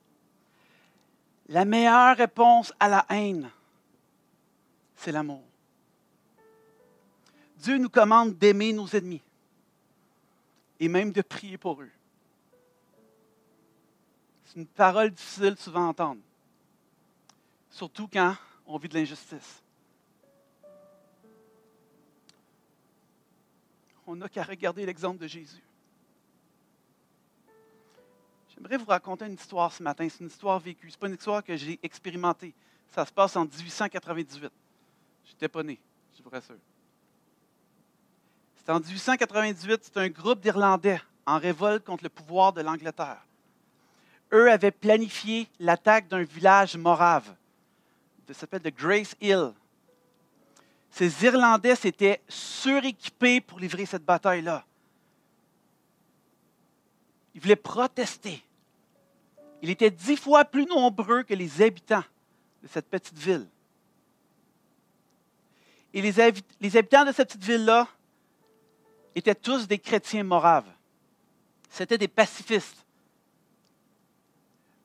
La 1.49 1.65
meilleure 1.65 2.17
réponse 2.17 2.73
à 2.79 2.89
la 2.89 3.07
haine, 3.09 3.51
c'est 4.97 5.13
l'amour. 5.13 5.43
Dieu 7.57 7.79
nous 7.79 7.89
commande 7.89 8.37
d'aimer 8.37 8.73
nos 8.73 8.87
ennemis 8.89 9.23
et 10.79 10.89
même 10.89 11.11
de 11.11 11.23
prier 11.23 11.59
pour 11.59 11.81
eux. 11.81 11.91
C'est 14.45 14.61
une 14.61 14.67
parole 14.67 15.11
difficile 15.11 15.57
souvent 15.59 15.87
à 15.87 15.91
entendre, 15.91 16.21
surtout 17.71 18.09
quand 18.09 18.37
on 18.67 18.79
vit 18.79 18.89
de 18.89 18.95
l'injustice. 18.95 19.63
On 24.11 24.17
n'a 24.17 24.27
qu'à 24.31 24.43
regarder 24.43 24.87
l'exemple 24.87 25.19
de 25.19 25.27
Jésus. 25.27 25.63
J'aimerais 28.55 28.79
vous 28.79 28.87
raconter 28.87 29.27
une 29.27 29.35
histoire 29.35 29.71
ce 29.71 29.83
matin. 29.83 30.09
C'est 30.09 30.21
une 30.21 30.29
histoire 30.29 30.59
vécue. 30.59 30.91
Ce 30.91 30.97
n'est 30.97 31.01
pas 31.01 31.07
une 31.09 31.13
histoire 31.13 31.45
que 31.45 31.55
j'ai 31.55 31.79
expérimentée. 31.83 32.55
Ça 32.89 33.05
se 33.05 33.13
passe 33.13 33.37
en 33.37 33.45
1898. 33.45 34.51
Je 35.27 35.33
n'étais 35.33 35.49
pas 35.49 35.63
né, 35.63 35.79
je 36.17 36.23
vous 36.23 36.31
rassure. 36.31 36.57
C'est 38.57 38.71
en 38.71 38.81
1898, 38.81 39.81
c'est 39.83 39.97
un 39.99 40.09
groupe 40.09 40.41
d'Irlandais 40.41 41.03
en 41.27 41.39
révolte 41.39 41.85
contre 41.85 42.05
le 42.05 42.09
pouvoir 42.09 42.55
de 42.55 42.63
l'Angleterre. 42.63 43.23
Eux 44.33 44.51
avaient 44.51 44.71
planifié 44.71 45.49
l'attaque 45.61 46.09
d'un 46.09 46.23
village 46.23 46.79
morave, 46.79 47.35
qui 48.27 48.33
s'appelle 48.33 48.63
de 48.63 48.71
Grace 48.71 49.15
Hill. 49.21 49.53
Ces 50.99 51.25
Irlandais 51.25 51.77
s'étaient 51.77 52.21
suréquipés 52.29 53.41
pour 53.41 53.61
livrer 53.61 53.87
cette 53.87 54.05
bataille-là. 54.05 54.65
Ils 57.35 57.41
voulaient 57.41 57.57
protester 57.57 58.43
il 59.63 59.71
était 59.71 59.91
dix 59.91 60.17
fois 60.17 60.45
plus 60.45 60.67
nombreux 60.67 61.23
que 61.23 61.35
les 61.35 61.63
habitants 61.63 62.05
de 62.63 62.69
cette 62.69 62.89
petite 62.89 63.19
ville. 63.19 63.47
Et 65.93 66.03
les, 66.03 66.21
habitants 66.21 67.05
de 67.05 67.13
cette 67.13 67.29
petite 67.29 67.45
ville-là 67.45 67.89
étaient 69.15 69.35
tous 69.35 69.67
des 69.67 69.79
chrétiens 69.79 70.23
moraves. 70.23 70.71
C'était 71.71 71.99
des 71.99 72.09
pacifistes. 72.09 72.85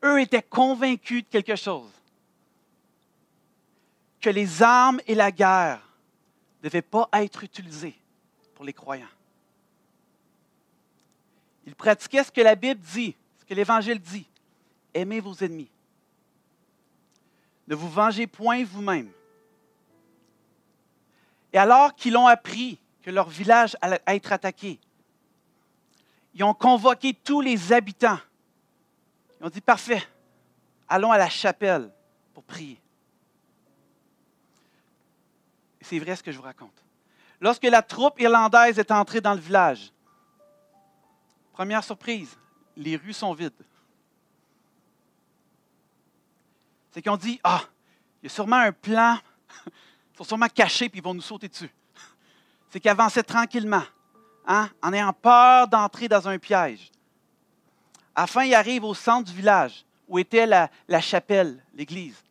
Eux 0.03 0.21
étaient 0.21 0.41
convaincus 0.41 1.23
de 1.23 1.29
quelque 1.29 1.55
chose, 1.55 1.89
que 4.19 4.29
les 4.29 4.61
armes 4.61 4.99
et 5.07 5.15
la 5.15 5.31
guerre 5.31 5.81
ne 6.63 6.69
devaient 6.69 6.81
pas 6.81 7.09
être 7.13 7.43
utilisées 7.43 7.95
pour 8.55 8.63
les 8.63 8.73
croyants. 8.73 9.05
Ils 11.65 11.75
pratiquaient 11.75 12.23
ce 12.23 12.31
que 12.31 12.41
la 12.41 12.55
Bible 12.55 12.79
dit, 12.79 13.15
ce 13.39 13.45
que 13.45 13.53
l'Évangile 13.53 13.99
dit 13.99 14.27
aimez 14.93 15.19
vos 15.19 15.33
ennemis. 15.33 15.69
Ne 17.67 17.75
vous 17.75 17.89
vengez 17.89 18.27
point 18.27 18.63
vous-même. 18.63 19.09
Et 21.51 21.57
alors 21.57 21.95
qu'ils 21.95 22.15
ont 22.15 22.27
appris 22.27 22.79
que 23.01 23.11
leur 23.11 23.29
village 23.29 23.75
allait 23.81 24.01
être 24.07 24.31
attaqué, 24.31 24.79
ils 26.33 26.43
ont 26.43 26.53
convoqué 26.53 27.13
tous 27.13 27.41
les 27.41 27.73
habitants. 27.73 28.19
Ils 29.39 29.45
ont 29.45 29.49
dit, 29.49 29.61
parfait, 29.61 30.01
allons 30.87 31.11
à 31.11 31.17
la 31.17 31.29
chapelle 31.29 31.91
pour 32.33 32.43
prier. 32.43 32.82
C'est 35.83 35.99
vrai 35.99 36.15
ce 36.15 36.23
que 36.23 36.31
je 36.31 36.37
vous 36.37 36.43
raconte. 36.43 36.83
Lorsque 37.39 37.63
la 37.63 37.81
troupe 37.81 38.19
irlandaise 38.19 38.79
est 38.79 38.91
entrée 38.91 39.21
dans 39.21 39.33
le 39.33 39.39
village, 39.39 39.91
première 41.51 41.83
surprise, 41.83 42.37
les 42.75 42.95
rues 42.95 43.13
sont 43.13 43.33
vides. 43.33 43.53
c'est 46.93 47.01
qu'ils 47.01 47.11
ont 47.11 47.17
dit 47.17 47.39
Ah, 47.43 47.61
il 48.21 48.25
y 48.25 48.31
a 48.31 48.33
sûrement 48.33 48.57
un 48.57 48.71
plan, 48.71 49.17
ils 49.67 50.17
sont 50.17 50.23
sûrement 50.23 50.47
cachés 50.47 50.89
puis 50.89 50.99
ils 50.99 51.03
vont 51.03 51.13
nous 51.13 51.21
sauter 51.21 51.49
dessus. 51.49 51.73
C'est 52.69 52.79
qu'ils 52.79 52.91
avançaient 52.91 53.23
tranquillement, 53.23 53.83
hein, 54.47 54.69
en 54.81 54.93
ayant 54.93 55.13
peur 55.13 55.67
d'entrer 55.67 56.07
dans 56.07 56.27
un 56.27 56.37
piège. 56.37 56.91
Afin, 58.15 58.43
ils 58.43 58.53
arrivent 58.53 58.83
au 58.83 58.93
centre 58.93 59.29
du 59.29 59.35
village 59.35 59.85
où 60.07 60.19
était 60.19 60.45
la 60.45 61.01
chapelle, 61.01 61.63
l'église. 61.73 62.23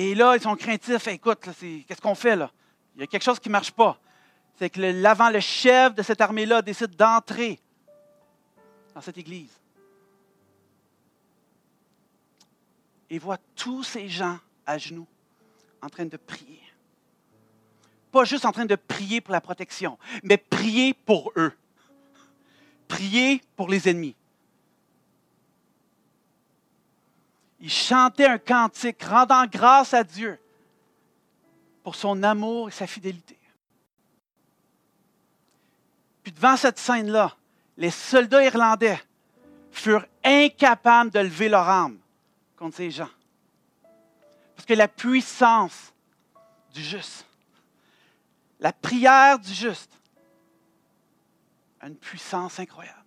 Et 0.00 0.14
là, 0.14 0.34
ils 0.34 0.40
sont 0.40 0.56
craintifs. 0.56 1.06
Écoute, 1.08 1.40
qu'est-ce 1.40 2.00
qu'on 2.00 2.14
fait 2.14 2.34
là? 2.34 2.50
Il 2.94 3.00
y 3.00 3.04
a 3.04 3.06
quelque 3.06 3.22
chose 3.22 3.38
qui 3.38 3.48
ne 3.48 3.52
marche 3.52 3.70
pas. 3.70 3.98
C'est 4.58 4.70
que 4.70 4.80
l'avant, 4.80 5.28
le 5.28 5.40
chef 5.40 5.94
de 5.94 6.02
cette 6.02 6.20
armée-là 6.20 6.62
décide 6.62 6.96
d'entrer 6.96 7.60
dans 8.94 9.00
cette 9.00 9.18
église. 9.18 9.60
et 13.10 13.18
voit 13.18 13.38
tous 13.56 13.82
ces 13.82 14.08
gens 14.08 14.38
à 14.64 14.78
genoux 14.78 15.06
en 15.82 15.88
train 15.88 16.06
de 16.06 16.16
prier. 16.16 16.62
Pas 18.12 18.24
juste 18.24 18.44
en 18.44 18.52
train 18.52 18.66
de 18.66 18.76
prier 18.76 19.20
pour 19.20 19.32
la 19.32 19.40
protection, 19.40 19.98
mais 20.22 20.36
prier 20.36 20.94
pour 20.94 21.32
eux. 21.36 21.52
Prier 22.88 23.42
pour 23.56 23.68
les 23.68 23.88
ennemis. 23.88 24.14
Ils 27.60 27.70
chantaient 27.70 28.26
un 28.26 28.38
cantique 28.38 29.02
rendant 29.02 29.46
grâce 29.46 29.92
à 29.92 30.02
Dieu 30.02 30.38
pour 31.82 31.94
son 31.94 32.22
amour 32.22 32.68
et 32.68 32.72
sa 32.72 32.86
fidélité. 32.86 33.38
Puis 36.22 36.32
devant 36.32 36.56
cette 36.56 36.78
scène-là, 36.78 37.36
les 37.76 37.90
soldats 37.90 38.44
irlandais 38.44 39.00
furent 39.70 40.06
incapables 40.24 41.10
de 41.10 41.20
lever 41.20 41.48
leur 41.48 41.68
arme 41.68 41.98
contre 42.56 42.76
ces 42.76 42.90
gens. 42.90 43.08
Parce 44.54 44.66
que 44.66 44.74
la 44.74 44.88
puissance 44.88 45.92
du 46.72 46.82
juste, 46.82 47.24
la 48.58 48.72
prière 48.72 49.38
du 49.38 49.52
juste, 49.52 49.90
a 51.80 51.88
une 51.88 51.96
puissance 51.96 52.58
incroyable. 52.60 52.99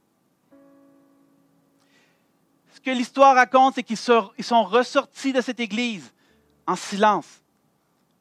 Que 2.84 2.92
l'histoire 2.92 3.36
raconte, 3.36 3.76
c'est 3.76 3.84
qu'ils 3.84 3.98
sont 3.98 4.64
ressortis 4.64 5.34
de 5.34 5.42
cette 5.42 5.60
église 5.60 6.12
en 6.68 6.76
silence. 6.76 7.42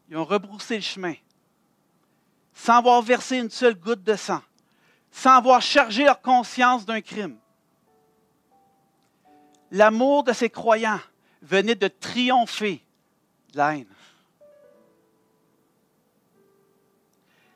Ils 0.09 0.17
ont 0.17 0.25
rebroussé 0.25 0.77
le 0.77 0.83
chemin, 0.83 1.15
sans 2.55 2.79
avoir 2.79 3.03
versé 3.03 3.39
une 3.39 3.51
seule 3.51 3.75
goutte 3.75 4.05
de 4.05 4.15
sang, 4.15 4.43
sans 5.11 5.37
avoir 5.37 5.63
chargé 5.63 6.05
leur 6.05 6.21
conscience 6.21 6.85
d'un 6.85 7.01
crime. 7.01 7.39
L'amour 9.71 10.23
de 10.23 10.33
ces 10.33 10.51
croyants 10.51 11.01
venait 11.41 11.75
de 11.75 11.89
triompher 11.89 12.85
de 13.53 13.59
la 13.59 13.77
haine. 13.77 13.87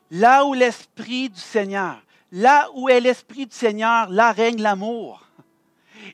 Là 0.09 0.45
où 0.45 0.53
l'Esprit 0.53 1.29
du 1.29 1.39
Seigneur, 1.39 2.01
Là 2.31 2.69
où 2.73 2.89
est 2.89 2.99
l'Esprit 2.99 3.45
du 3.45 3.55
Seigneur, 3.55 4.09
là 4.09 4.31
règne 4.31 4.61
l'amour. 4.61 5.26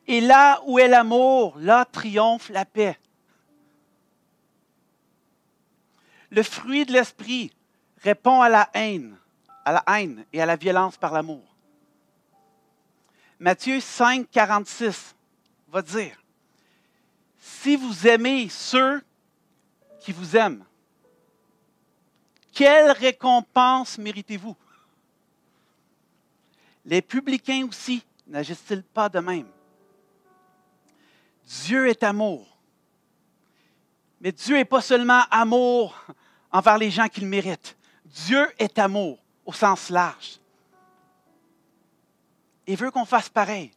Et 0.08 0.22
là 0.22 0.62
où 0.66 0.80
est 0.80 0.88
l'amour, 0.88 1.58
là 1.60 1.86
triomphe 1.86 2.50
la 2.50 2.66
paix. 2.66 2.98
Le 6.30 6.44
fruit 6.44 6.86
de 6.86 6.94
l'Esprit 6.94 7.52
répond 8.02 8.42
à 8.42 8.50
la 8.50 8.70
haine, 8.74 9.18
à 9.66 9.72
la 9.72 9.84
haine 9.88 10.26
et 10.34 10.42
à 10.42 10.46
la 10.46 10.56
violence 10.56 10.98
par 10.98 11.14
l'amour. 11.14 11.44
Matthieu 13.40 13.80
5, 13.80 14.30
46 14.32 15.16
va 15.68 15.82
dire, 15.82 16.18
si 17.38 17.76
vous 17.76 18.08
aimez 18.08 18.50
ceux 18.50 19.04
qui 20.00 20.12
vous 20.12 20.36
aiment, 20.36 20.66
quelle 22.54 22.92
récompense 22.92 23.98
méritez-vous? 23.98 24.56
Les 26.86 27.02
publicains 27.02 27.66
aussi 27.68 28.04
n'agissent-ils 28.28 28.84
pas 28.84 29.10
de 29.10 29.20
même? 29.20 29.53
Dieu 31.46 31.88
est 31.88 32.04
amour. 32.04 32.48
Mais 34.22 34.32
Dieu 34.32 34.56
n'est 34.56 34.66
pas 34.66 34.82
seulement 34.82 35.24
amour 35.30 35.96
envers 36.52 36.78
les 36.78 36.90
gens 36.90 37.08
qu'il 37.08 37.28
mérite. 37.28 37.76
Dieu 38.06 38.48
est 38.58 38.80
amour 38.80 39.20
au 39.46 39.52
sens 39.52 39.90
large. 39.90 40.40
Et 42.66 42.76
veut 42.76 42.92
qu'on 42.92 43.06
fasse 43.06 43.30
pareil. 43.30 43.72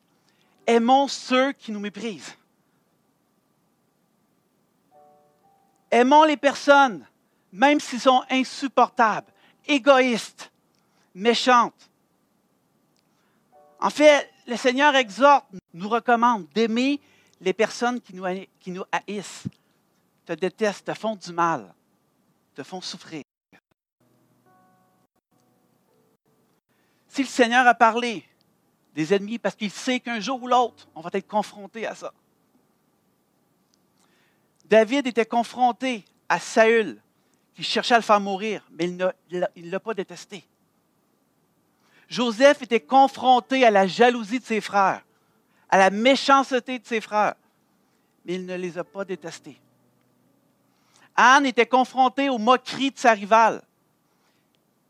Aimons 0.67 1.09
ceux 1.09 1.53
qui 1.53 1.73
nous 1.73 1.81
méprisent. 1.81 2.37
Aimons 5.91 6.25
les 6.25 6.37
personnes, 6.37 7.07
même 7.53 7.81
s'ils 7.81 8.01
sont 8.01 8.23
insupportables, 8.31 9.33
égoïstes, 9.67 10.53
méchantes. 11.15 11.91
En 13.81 13.91
fait, 13.91 14.31
le 14.47 14.57
Seigneur 14.57 14.95
exhorte, 14.95 15.47
nous 15.73 15.89
recommande 15.89 16.47
d'aimer 16.55 17.01
les 17.41 17.53
personnes 17.53 18.01
qui 18.01 18.15
nous, 18.15 18.85
haïssent, 18.93 19.45
te 20.25 20.33
détestent, 20.33 20.87
te 20.87 20.95
font 20.95 21.17
du 21.17 21.33
mal, 21.33 21.75
te 22.55 22.63
font 22.63 22.81
souffrir. 22.81 23.23
Si 27.09 27.23
le 27.23 27.29
Seigneur 27.29 27.67
a 27.67 27.75
parlé 27.75 28.25
des 28.95 29.15
ennemis, 29.15 29.39
parce 29.39 29.55
qu'il 29.55 29.71
sait 29.71 30.01
qu'un 30.01 30.21
jour 30.21 30.43
ou 30.43 30.49
l'autre, 30.49 30.89
on 30.95 31.01
va 31.01 31.11
être 31.13 31.29
confronté 31.29 31.87
à 31.87 31.95
ça. 31.95 32.13
David 34.65 35.07
était 35.07 35.27
confronté 35.27 36.05
à 36.29 36.41
Saül, 36.41 37.01
qui 37.55 37.63
cherchait 37.63 37.95
à 37.95 37.99
le 37.99 38.03
faire 38.03 38.21
mourir, 38.21 38.67
mais 38.73 38.85
il 38.85 38.97
ne 38.97 39.71
l'a 39.71 39.81
pas 39.81 39.95
détesté. 39.95 40.45
Joseph 42.09 42.63
était 42.63 42.81
confronté 42.81 43.65
à 43.65 43.71
la 43.71 43.87
jalousie 43.87 44.41
de 44.41 44.45
ses 44.45 44.61
frères, 44.61 45.06
à 45.69 45.79
la 45.79 45.91
méchanceté 45.91 46.79
de 46.79 46.87
ses 46.87 47.01
frères, 47.01 47.35
mais 48.25 48.35
il 48.35 48.47
ne 48.47 48.55
les 48.55 48.79
a 48.79 48.85
pas 48.85 49.05
détestés. 49.05 49.61
Anne 51.15 51.47
était 51.47 51.67
confrontée 51.67 52.29
aux 52.29 52.39
moqueries 52.39 52.91
de 52.91 52.99
sa 52.99 53.13
rivale, 53.13 53.63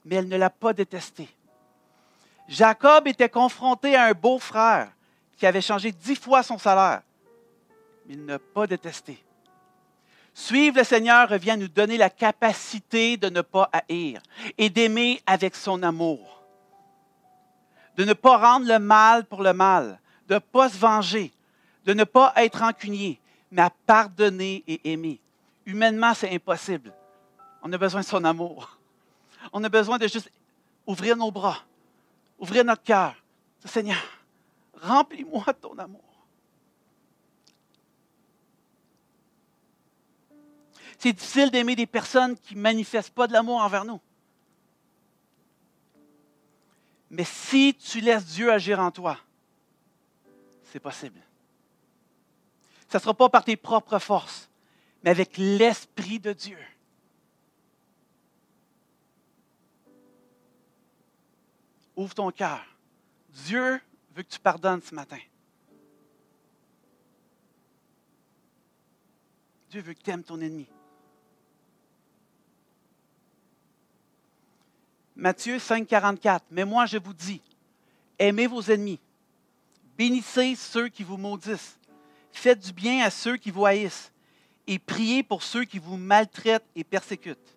mais 0.04 0.16
elle 0.16 0.28
ne 0.28 0.36
l'a 0.36 0.50
pas 0.50 0.72
détesté. 0.72 1.28
Jacob 2.48 3.06
était 3.06 3.28
confronté 3.28 3.94
à 3.94 4.04
un 4.04 4.12
beau-frère 4.12 4.90
qui 5.36 5.46
avait 5.46 5.60
changé 5.60 5.92
dix 5.92 6.16
fois 6.16 6.42
son 6.42 6.58
salaire, 6.58 7.02
mais 8.06 8.14
il 8.14 8.24
n'a 8.24 8.38
pas 8.38 8.66
détesté. 8.66 9.22
Suivre 10.32 10.78
le 10.78 10.84
Seigneur 10.84 11.28
revient 11.28 11.52
à 11.52 11.56
nous 11.56 11.68
donner 11.68 11.96
la 11.96 12.10
capacité 12.10 13.16
de 13.16 13.30
ne 13.30 13.40
pas 13.40 13.70
haïr 13.72 14.20
et 14.58 14.68
d'aimer 14.68 15.22
avec 15.26 15.54
son 15.54 15.82
amour. 15.82 16.42
De 17.96 18.04
ne 18.04 18.12
pas 18.12 18.36
rendre 18.36 18.66
le 18.66 18.78
mal 18.78 19.24
pour 19.24 19.42
le 19.42 19.54
mal, 19.54 19.98
de 20.28 20.34
ne 20.34 20.38
pas 20.38 20.68
se 20.68 20.78
venger, 20.78 21.32
de 21.84 21.92
ne 21.92 22.04
pas 22.04 22.32
être 22.36 22.60
rancunier, 22.60 23.20
mais 23.50 23.62
à 23.62 23.70
pardonner 23.70 24.64
et 24.66 24.92
aimer. 24.92 25.20
Humainement, 25.64 26.14
c'est 26.14 26.32
impossible. 26.34 26.92
On 27.62 27.72
a 27.72 27.78
besoin 27.78 28.00
de 28.00 28.06
son 28.06 28.24
amour. 28.24 28.78
On 29.52 29.62
a 29.64 29.68
besoin 29.68 29.98
de 29.98 30.06
juste 30.06 30.30
ouvrir 30.86 31.16
nos 31.16 31.30
bras, 31.30 31.58
ouvrir 32.38 32.64
notre 32.64 32.82
cœur. 32.82 33.14
Seigneur, 33.64 33.98
remplis-moi 34.80 35.44
de 35.48 35.52
ton 35.52 35.76
amour. 35.78 36.02
C'est 40.98 41.12
difficile 41.12 41.50
d'aimer 41.50 41.76
des 41.76 41.86
personnes 41.86 42.36
qui 42.38 42.54
ne 42.54 42.60
manifestent 42.60 43.14
pas 43.14 43.26
de 43.26 43.32
l'amour 43.32 43.60
envers 43.60 43.84
nous. 43.84 44.00
Mais 47.10 47.24
si 47.24 47.74
tu 47.74 48.00
laisses 48.00 48.26
Dieu 48.26 48.52
agir 48.52 48.80
en 48.80 48.90
toi, 48.90 49.18
possible. 50.80 51.20
Ce 52.88 52.96
ne 52.96 53.02
sera 53.02 53.14
pas 53.14 53.28
par 53.28 53.44
tes 53.44 53.56
propres 53.56 53.98
forces, 53.98 54.48
mais 55.02 55.10
avec 55.10 55.36
l'Esprit 55.36 56.18
de 56.18 56.32
Dieu. 56.32 56.58
Ouvre 61.96 62.14
ton 62.14 62.30
cœur. 62.30 62.64
Dieu 63.30 63.80
veut 64.14 64.22
que 64.22 64.28
tu 64.28 64.38
pardonnes 64.38 64.82
ce 64.82 64.94
matin. 64.94 65.18
Dieu 69.70 69.80
veut 69.80 69.94
que 69.94 70.02
tu 70.02 70.10
aimes 70.10 70.22
ton 70.22 70.40
ennemi. 70.40 70.68
Matthieu 75.16 75.58
5, 75.58 75.86
44. 75.86 76.44
Mais 76.50 76.64
moi, 76.64 76.86
je 76.86 76.98
vous 76.98 77.14
dis, 77.14 77.40
aimez 78.18 78.46
vos 78.46 78.62
ennemis, 78.62 79.00
bénissez 79.96 80.54
ceux 80.56 80.88
qui 80.88 81.02
vous 81.02 81.16
maudissent, 81.16 81.78
faites 82.32 82.60
du 82.60 82.72
bien 82.72 83.04
à 83.04 83.10
ceux 83.10 83.36
qui 83.36 83.50
vous 83.50 83.66
haïssent, 83.66 84.12
et 84.66 84.78
priez 84.78 85.22
pour 85.22 85.42
ceux 85.42 85.64
qui 85.64 85.78
vous 85.78 85.96
maltraitent 85.96 86.66
et 86.74 86.84
persécutent. 86.84 87.56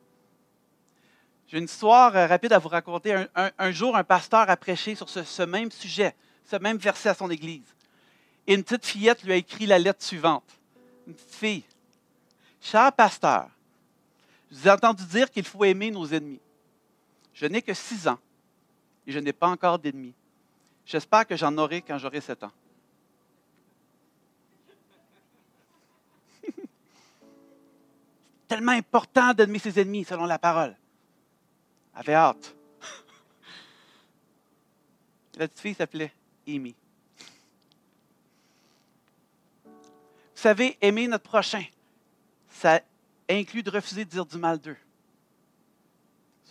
J'ai 1.47 1.57
une 1.57 1.65
histoire 1.65 2.15
euh, 2.15 2.27
rapide 2.27 2.53
à 2.53 2.59
vous 2.59 2.69
raconter. 2.69 3.25
Un, 3.35 3.71
jour, 3.71 3.97
un 3.97 4.03
pasteur 4.03 4.47
a 4.49 4.55
prêché 4.55 4.93
sur 4.93 5.09
ce, 5.09 5.23
ce, 5.23 5.41
même 5.41 5.71
sujet, 5.71 6.15
ce 6.45 6.55
même 6.57 6.77
verset 6.77 7.09
à 7.09 7.15
son 7.15 7.29
église. 7.31 7.75
Et 8.45 8.53
une 8.53 8.63
petite 8.63 8.85
fillette 8.85 9.23
lui 9.23 9.33
a 9.33 9.35
écrit 9.35 9.65
la 9.65 9.79
lettre 9.79 10.03
suivante. 10.03 10.59
Une 11.07 11.15
petite 11.15 11.33
fille. 11.33 11.63
Cher 12.61 12.93
pasteur, 12.93 13.49
je 14.51 14.57
vous 14.57 14.67
ai 14.67 14.71
entendu 14.71 15.03
dire 15.05 15.31
qu'il 15.31 15.45
faut 15.45 15.63
aimer 15.63 15.89
nos 15.89 16.05
ennemis. 16.05 16.41
Je 17.33 17.47
n'ai 17.47 17.61
que 17.61 17.73
six 17.73 18.07
ans 18.07 18.19
et 19.07 19.11
je 19.11 19.19
n'ai 19.19 19.33
pas 19.33 19.47
encore 19.47 19.79
d'ennemis. 19.79 20.13
J'espère 20.89 21.25
que 21.27 21.35
j'en 21.35 21.55
aurai 21.57 21.83
quand 21.83 21.99
j'aurai 21.99 22.19
sept 22.19 22.43
ans. 22.43 22.51
tellement 28.47 28.71
important 28.71 29.33
d'aimer 29.33 29.59
ses 29.59 29.79
ennemis 29.79 30.05
selon 30.05 30.25
la 30.25 30.39
parole. 30.39 30.75
Elle 31.95 32.15
hâte. 32.15 32.55
La 35.37 35.47
petite 35.47 35.59
fille 35.59 35.75
s'appelait 35.75 36.11
Amy. 36.47 36.73
Vous 39.65 39.71
savez, 40.33 40.75
aimer 40.81 41.07
notre 41.07 41.29
prochain, 41.29 41.65
ça 42.49 42.81
inclut 43.29 43.61
de 43.61 43.69
refuser 43.69 44.05
de 44.05 44.09
dire 44.09 44.25
du 44.25 44.37
mal 44.37 44.57
d'eux 44.57 44.77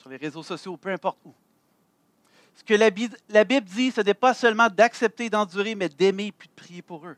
les 0.09 0.17
réseaux 0.17 0.43
sociaux, 0.43 0.77
peu 0.77 0.91
importe 0.91 1.19
où. 1.25 1.35
Ce 2.59 2.65
que 2.65 2.75
la 2.75 2.91
Bible, 2.91 3.67
dit, 3.67 3.93
ce 3.93 4.01
n'est 4.01 4.15
pas 4.15 4.35
seulement 4.35 4.69
d'accepter 4.69 5.31
d'endurer, 5.31 5.77
mais 5.77 5.89
d'aimer 5.89 6.33
puis 6.37 6.49
de 6.49 6.55
prier 6.55 6.83
pour 6.83 7.07
eux. 7.07 7.17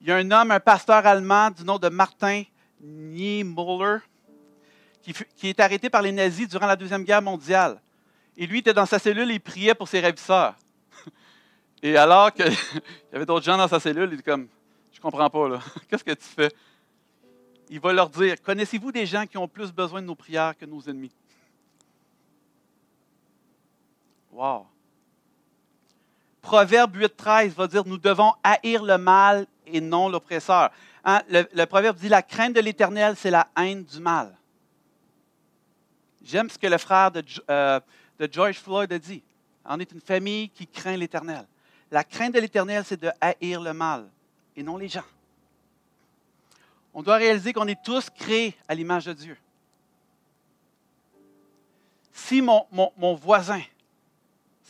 Il 0.00 0.06
y 0.06 0.12
a 0.12 0.16
un 0.16 0.30
homme, 0.30 0.52
un 0.52 0.60
pasteur 0.60 1.04
allemand 1.04 1.50
du 1.50 1.64
nom 1.64 1.76
de 1.76 1.88
Martin 1.88 2.44
Niemöller, 2.80 3.98
qui, 5.02 5.48
est 5.48 5.58
arrêté 5.58 5.90
par 5.90 6.02
les 6.02 6.12
nazis 6.12 6.48
durant 6.48 6.68
la 6.68 6.76
Deuxième 6.76 7.02
Guerre 7.02 7.20
mondiale. 7.20 7.80
Et 8.36 8.46
lui 8.46 8.60
était 8.60 8.72
dans 8.72 8.86
sa 8.86 9.00
cellule 9.00 9.28
et 9.32 9.34
il 9.34 9.40
priait 9.40 9.74
pour 9.74 9.88
ses 9.88 10.00
ravisseurs. 10.00 10.54
Et 11.82 11.96
alors 11.96 12.32
qu'il 12.32 12.46
y 13.12 13.16
avait 13.16 13.26
d'autres 13.26 13.44
gens 13.44 13.58
dans 13.58 13.66
sa 13.66 13.80
cellule, 13.80 14.08
il 14.12 14.18
dit 14.18 14.22
comme, 14.22 14.46
je 14.92 15.00
comprends 15.00 15.28
pas, 15.28 15.48
là. 15.48 15.58
Qu'est-ce 15.88 16.04
que 16.04 16.12
tu 16.12 16.24
fais? 16.24 16.52
Il 17.68 17.80
va 17.80 17.92
leur 17.92 18.08
dire, 18.08 18.40
connaissez-vous 18.40 18.92
des 18.92 19.04
gens 19.04 19.26
qui 19.26 19.36
ont 19.36 19.48
plus 19.48 19.72
besoin 19.72 20.00
de 20.00 20.06
nos 20.06 20.14
prières 20.14 20.56
que 20.56 20.64
nos 20.64 20.80
ennemis? 20.82 21.12
Wow. 24.32 24.66
Proverbe 26.40 26.96
8.13 26.96 27.50
va 27.50 27.66
dire, 27.66 27.86
nous 27.86 27.98
devons 27.98 28.32
haïr 28.42 28.82
le 28.82 28.96
mal 28.98 29.46
et 29.66 29.80
non 29.80 30.08
l'oppresseur. 30.08 30.70
Hein, 31.04 31.20
le, 31.28 31.64
proverbe 31.66 31.96
dit, 31.98 32.08
la 32.08 32.22
crainte 32.22 32.54
de 32.54 32.60
l'Éternel, 32.60 33.14
c'est 33.16 33.30
la 33.30 33.48
haine 33.56 33.84
du 33.84 34.00
mal. 34.00 34.36
J'aime 36.24 36.48
ce 36.48 36.58
que 36.58 36.66
le 36.66 36.78
frère 36.78 37.10
de, 37.10 37.22
euh, 37.50 37.80
de 38.18 38.28
George 38.30 38.56
Floyd 38.56 38.92
a 38.92 38.98
dit. 38.98 39.22
On 39.64 39.78
est 39.78 39.92
une 39.92 40.00
famille 40.00 40.48
qui 40.48 40.66
craint 40.66 40.96
l'Éternel. 40.96 41.46
La 41.90 42.04
crainte 42.04 42.34
de 42.34 42.40
l'Éternel, 42.40 42.84
c'est 42.86 43.00
de 43.00 43.10
haïr 43.20 43.60
le 43.60 43.72
mal 43.72 44.08
et 44.56 44.62
non 44.62 44.76
les 44.76 44.88
gens. 44.88 45.04
On 46.94 47.02
doit 47.02 47.16
réaliser 47.16 47.52
qu'on 47.52 47.68
est 47.68 47.82
tous 47.82 48.08
créés 48.10 48.56
à 48.66 48.74
l'image 48.74 49.04
de 49.04 49.12
Dieu. 49.12 49.36
Si 52.12 52.40
mon, 52.40 52.66
mon 52.72 53.14
voisin 53.14 53.62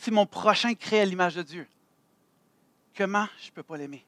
si 0.03 0.11
mon 0.11 0.25
prochain 0.25 0.73
crée 0.75 0.99
à 0.99 1.05
l'image 1.05 1.35
de 1.35 1.43
Dieu, 1.43 1.65
comment 2.93 3.25
je 3.39 3.47
ne 3.47 3.51
peux 3.53 3.63
pas 3.63 3.77
l'aimer? 3.77 4.05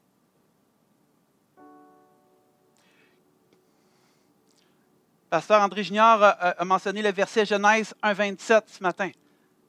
Pasteur 5.30 5.62
André 5.62 5.86
Junior 5.86 6.22
a, 6.22 6.66
mentionné 6.66 7.02
le 7.02 7.14
verset 7.14 7.46
Genèse 7.46 7.96
1,27 8.04 8.64
ce 8.68 8.84
matin, 8.84 9.10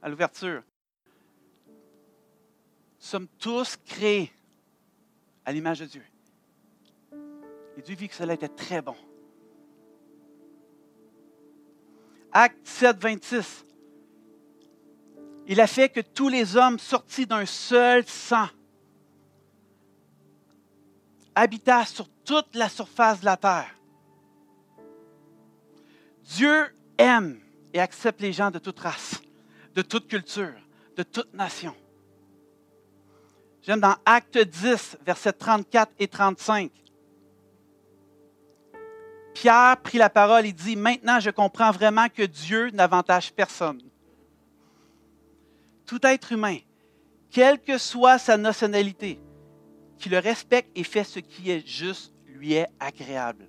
à 0.02 0.08
l'ouverture. 0.08 0.64
Nous 1.68 1.74
sommes 2.98 3.28
tous 3.38 3.76
créés 3.76 4.32
à 5.44 5.52
l'image 5.52 5.78
de 5.78 5.86
Dieu. 5.86 6.04
Et 7.76 7.82
Dieu 7.82 7.94
vit 7.94 8.08
que 8.08 8.16
cela 8.16 8.34
était 8.34 8.48
très 8.48 8.82
bon. 8.82 8.96
Acte 12.32 12.66
7, 12.66 12.96
26. 12.98 13.65
Il 15.48 15.60
a 15.60 15.66
fait 15.66 15.88
que 15.88 16.00
tous 16.00 16.28
les 16.28 16.56
hommes 16.56 16.78
sortis 16.78 17.26
d'un 17.26 17.46
seul 17.46 18.04
sang 18.06 18.48
habitassent 21.34 21.94
sur 21.94 22.08
toute 22.24 22.54
la 22.54 22.68
surface 22.68 23.20
de 23.20 23.26
la 23.26 23.36
terre. 23.36 23.74
Dieu 26.24 26.74
aime 26.98 27.38
et 27.72 27.78
accepte 27.78 28.20
les 28.20 28.32
gens 28.32 28.50
de 28.50 28.58
toute 28.58 28.80
race, 28.80 29.20
de 29.74 29.82
toute 29.82 30.08
culture, 30.08 30.54
de 30.96 31.04
toute 31.04 31.32
nation. 31.34 31.74
J'aime 33.62 33.80
dans 33.80 33.96
Acte 34.04 34.38
10, 34.38 34.98
versets 35.04 35.32
34 35.32 35.92
et 35.98 36.08
35. 36.08 36.70
Pierre 39.34 39.76
prit 39.82 39.98
la 39.98 40.08
parole 40.08 40.46
et 40.46 40.52
dit, 40.52 40.74
Maintenant 40.74 41.20
je 41.20 41.30
comprends 41.30 41.70
vraiment 41.70 42.08
que 42.08 42.22
Dieu 42.22 42.70
n'avantage 42.70 43.32
personne. 43.32 43.82
Tout 45.86 46.04
être 46.04 46.32
humain, 46.32 46.58
quelle 47.30 47.60
que 47.60 47.78
soit 47.78 48.18
sa 48.18 48.36
nationalité, 48.36 49.20
qui 49.98 50.08
le 50.08 50.18
respecte 50.18 50.70
et 50.76 50.84
fait 50.84 51.04
ce 51.04 51.20
qui 51.20 51.50
est 51.50 51.66
juste, 51.66 52.12
lui 52.26 52.54
est 52.54 52.66
agréable. 52.80 53.48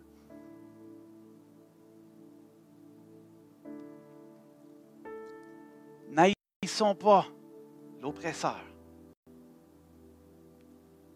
N'haïssons 6.09 6.95
pas 6.95 7.25
l'oppresseur. 8.01 8.59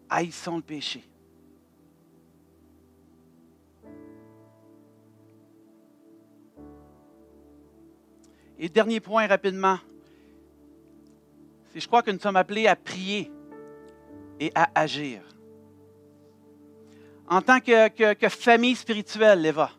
Haïssons 0.09 0.57
le 0.57 0.63
péché. 0.63 1.03
Et 8.57 8.69
dernier 8.69 8.99
point 8.99 9.25
rapidement, 9.25 9.77
c'est 11.73 11.79
je 11.79 11.87
crois 11.87 12.01
que 12.01 12.11
nous 12.11 12.19
sommes 12.19 12.35
appelés 12.35 12.67
à 12.67 12.75
prier 12.75 13.31
et 14.39 14.51
à 14.55 14.69
agir. 14.75 15.21
En 17.27 17.41
tant 17.41 17.59
que, 17.59 18.13
que 18.13 18.29
famille 18.29 18.75
spirituelle, 18.75 19.41
Léva, 19.41 19.71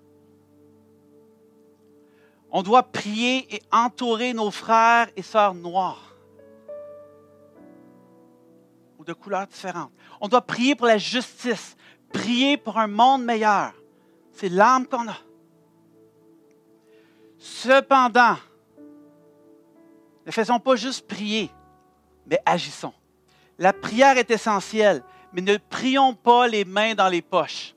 on 2.51 2.63
doit 2.63 2.83
prier 2.83 3.55
et 3.55 3.63
entourer 3.73 4.33
nos 4.33 4.51
frères 4.51 5.09
et 5.17 5.23
sœurs 5.23 5.55
noirs 5.55 6.15
ou 8.99 9.05
de 9.05 9.13
couleurs 9.13 9.47
différentes. 9.47 9.91
On 10.21 10.29
doit 10.29 10.43
prier 10.43 10.75
pour 10.75 10.87
la 10.87 10.99
justice, 10.99 11.77
prier 12.13 12.57
pour 12.57 12.79
un 12.79 12.87
monde 12.87 13.25
meilleur. 13.25 13.73
C'est 14.33 14.49
l'âme 14.49 14.87
qu'on 14.87 15.09
a. 15.09 15.17
Cependant, 17.39 18.37
ne 20.25 20.31
faisons 20.31 20.61
pas 20.61 20.77
juste 20.77 21.07
prier, 21.07 21.51
mais 22.27 22.41
agissons. 22.45 22.95
La 23.59 23.73
prière 23.73 24.19
est 24.19 24.31
essentielle, 24.31 25.03
mais 25.33 25.41
ne 25.41 25.57
prions 25.57 26.15
pas 26.15 26.49
les 26.49 26.65
mains 26.65 26.95
dans 26.95 27.09
les 27.09 27.23
poches. 27.23 27.75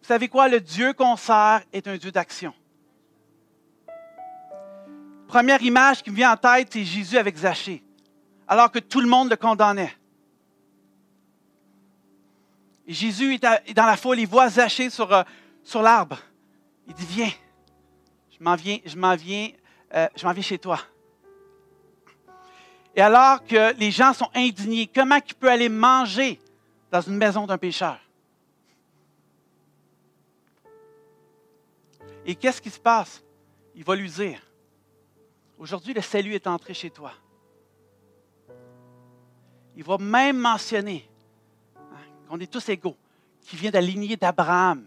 Vous 0.00 0.08
savez 0.08 0.28
quoi? 0.28 0.48
Le 0.48 0.60
Dieu 0.60 0.92
qu'on 0.92 1.16
sert 1.16 1.62
est 1.72 1.88
un 1.88 1.96
Dieu 1.96 2.12
d'action. 2.12 2.54
Première 5.26 5.60
image 5.62 6.02
qui 6.02 6.10
me 6.10 6.16
vient 6.16 6.32
en 6.32 6.36
tête, 6.36 6.68
c'est 6.72 6.84
Jésus 6.84 7.18
avec 7.18 7.36
Zachée, 7.36 7.82
alors 8.46 8.70
que 8.70 8.78
tout 8.78 9.00
le 9.00 9.08
monde 9.08 9.30
le 9.30 9.36
condamnait. 9.36 9.92
Jésus 12.86 13.34
est 13.34 13.74
dans 13.74 13.86
la 13.86 13.96
foule, 13.96 14.20
il 14.20 14.28
voit 14.28 14.48
Zachée 14.48 14.90
sur, 14.90 15.12
euh, 15.12 15.24
l'arbre. 15.74 16.18
Il 16.86 16.94
dit, 16.94 17.06
viens, 17.06 17.32
je 18.30 18.44
m'en 18.44 18.54
viens, 18.54 18.78
je 18.84 18.96
m'en 18.96 19.16
viens 19.16 19.48
euh, 19.94 20.08
je 20.16 20.26
m'en 20.26 20.32
vais 20.32 20.42
chez 20.42 20.58
toi. 20.58 20.78
Et 22.96 23.02
alors 23.02 23.44
que 23.44 23.74
les 23.78 23.90
gens 23.90 24.14
sont 24.14 24.30
indignés, 24.34 24.86
comment 24.86 25.16
il 25.16 25.34
peut 25.34 25.50
aller 25.50 25.68
manger 25.68 26.40
dans 26.90 27.02
une 27.02 27.16
maison 27.16 27.46
d'un 27.46 27.58
pécheur? 27.58 28.00
Et 32.24 32.34
qu'est-ce 32.34 32.62
qui 32.62 32.70
se 32.70 32.80
passe? 32.80 33.22
Il 33.74 33.84
va 33.84 33.94
lui 33.94 34.10
dire, 34.10 34.40
aujourd'hui 35.58 35.92
le 35.92 36.00
salut 36.00 36.32
est 36.32 36.46
entré 36.46 36.72
chez 36.72 36.88
toi. 36.88 37.12
Il 39.76 39.84
va 39.84 39.98
même 39.98 40.38
mentionner 40.38 41.06
hein, 41.76 41.98
qu'on 42.26 42.40
est 42.40 42.50
tous 42.50 42.66
égaux, 42.70 42.96
qu'il 43.42 43.58
vient 43.58 43.70
de 43.70 43.74
la 43.74 43.82
lignée 43.82 44.16
d'Abraham, 44.16 44.86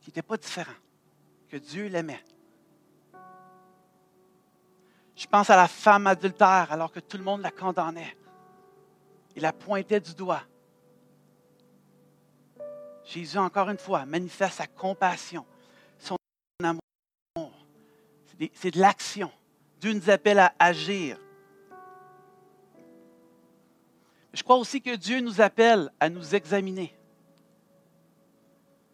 qui 0.00 0.08
n'était 0.08 0.22
pas 0.22 0.38
différent, 0.38 0.72
que 1.50 1.58
Dieu 1.58 1.88
l'aimait. 1.88 2.24
Je 5.20 5.26
pense 5.26 5.50
à 5.50 5.56
la 5.56 5.68
femme 5.68 6.06
adultère 6.06 6.68
alors 6.72 6.90
que 6.90 6.98
tout 6.98 7.18
le 7.18 7.22
monde 7.22 7.42
la 7.42 7.50
condamnait. 7.50 8.16
Il 9.36 9.42
la 9.42 9.52
pointait 9.52 10.00
du 10.00 10.14
doigt. 10.14 10.40
Jésus, 13.04 13.36
encore 13.36 13.68
une 13.68 13.76
fois, 13.76 14.06
manifeste 14.06 14.54
sa 14.54 14.66
compassion, 14.66 15.44
son 15.98 16.16
amour. 16.64 17.52
C'est 18.54 18.70
de 18.70 18.80
l'action. 18.80 19.30
Dieu 19.78 19.92
nous 19.92 20.08
appelle 20.08 20.38
à 20.38 20.54
agir. 20.58 21.18
Je 24.32 24.42
crois 24.42 24.56
aussi 24.56 24.80
que 24.80 24.96
Dieu 24.96 25.20
nous 25.20 25.42
appelle 25.42 25.92
à 26.00 26.08
nous 26.08 26.34
examiner. 26.34 26.96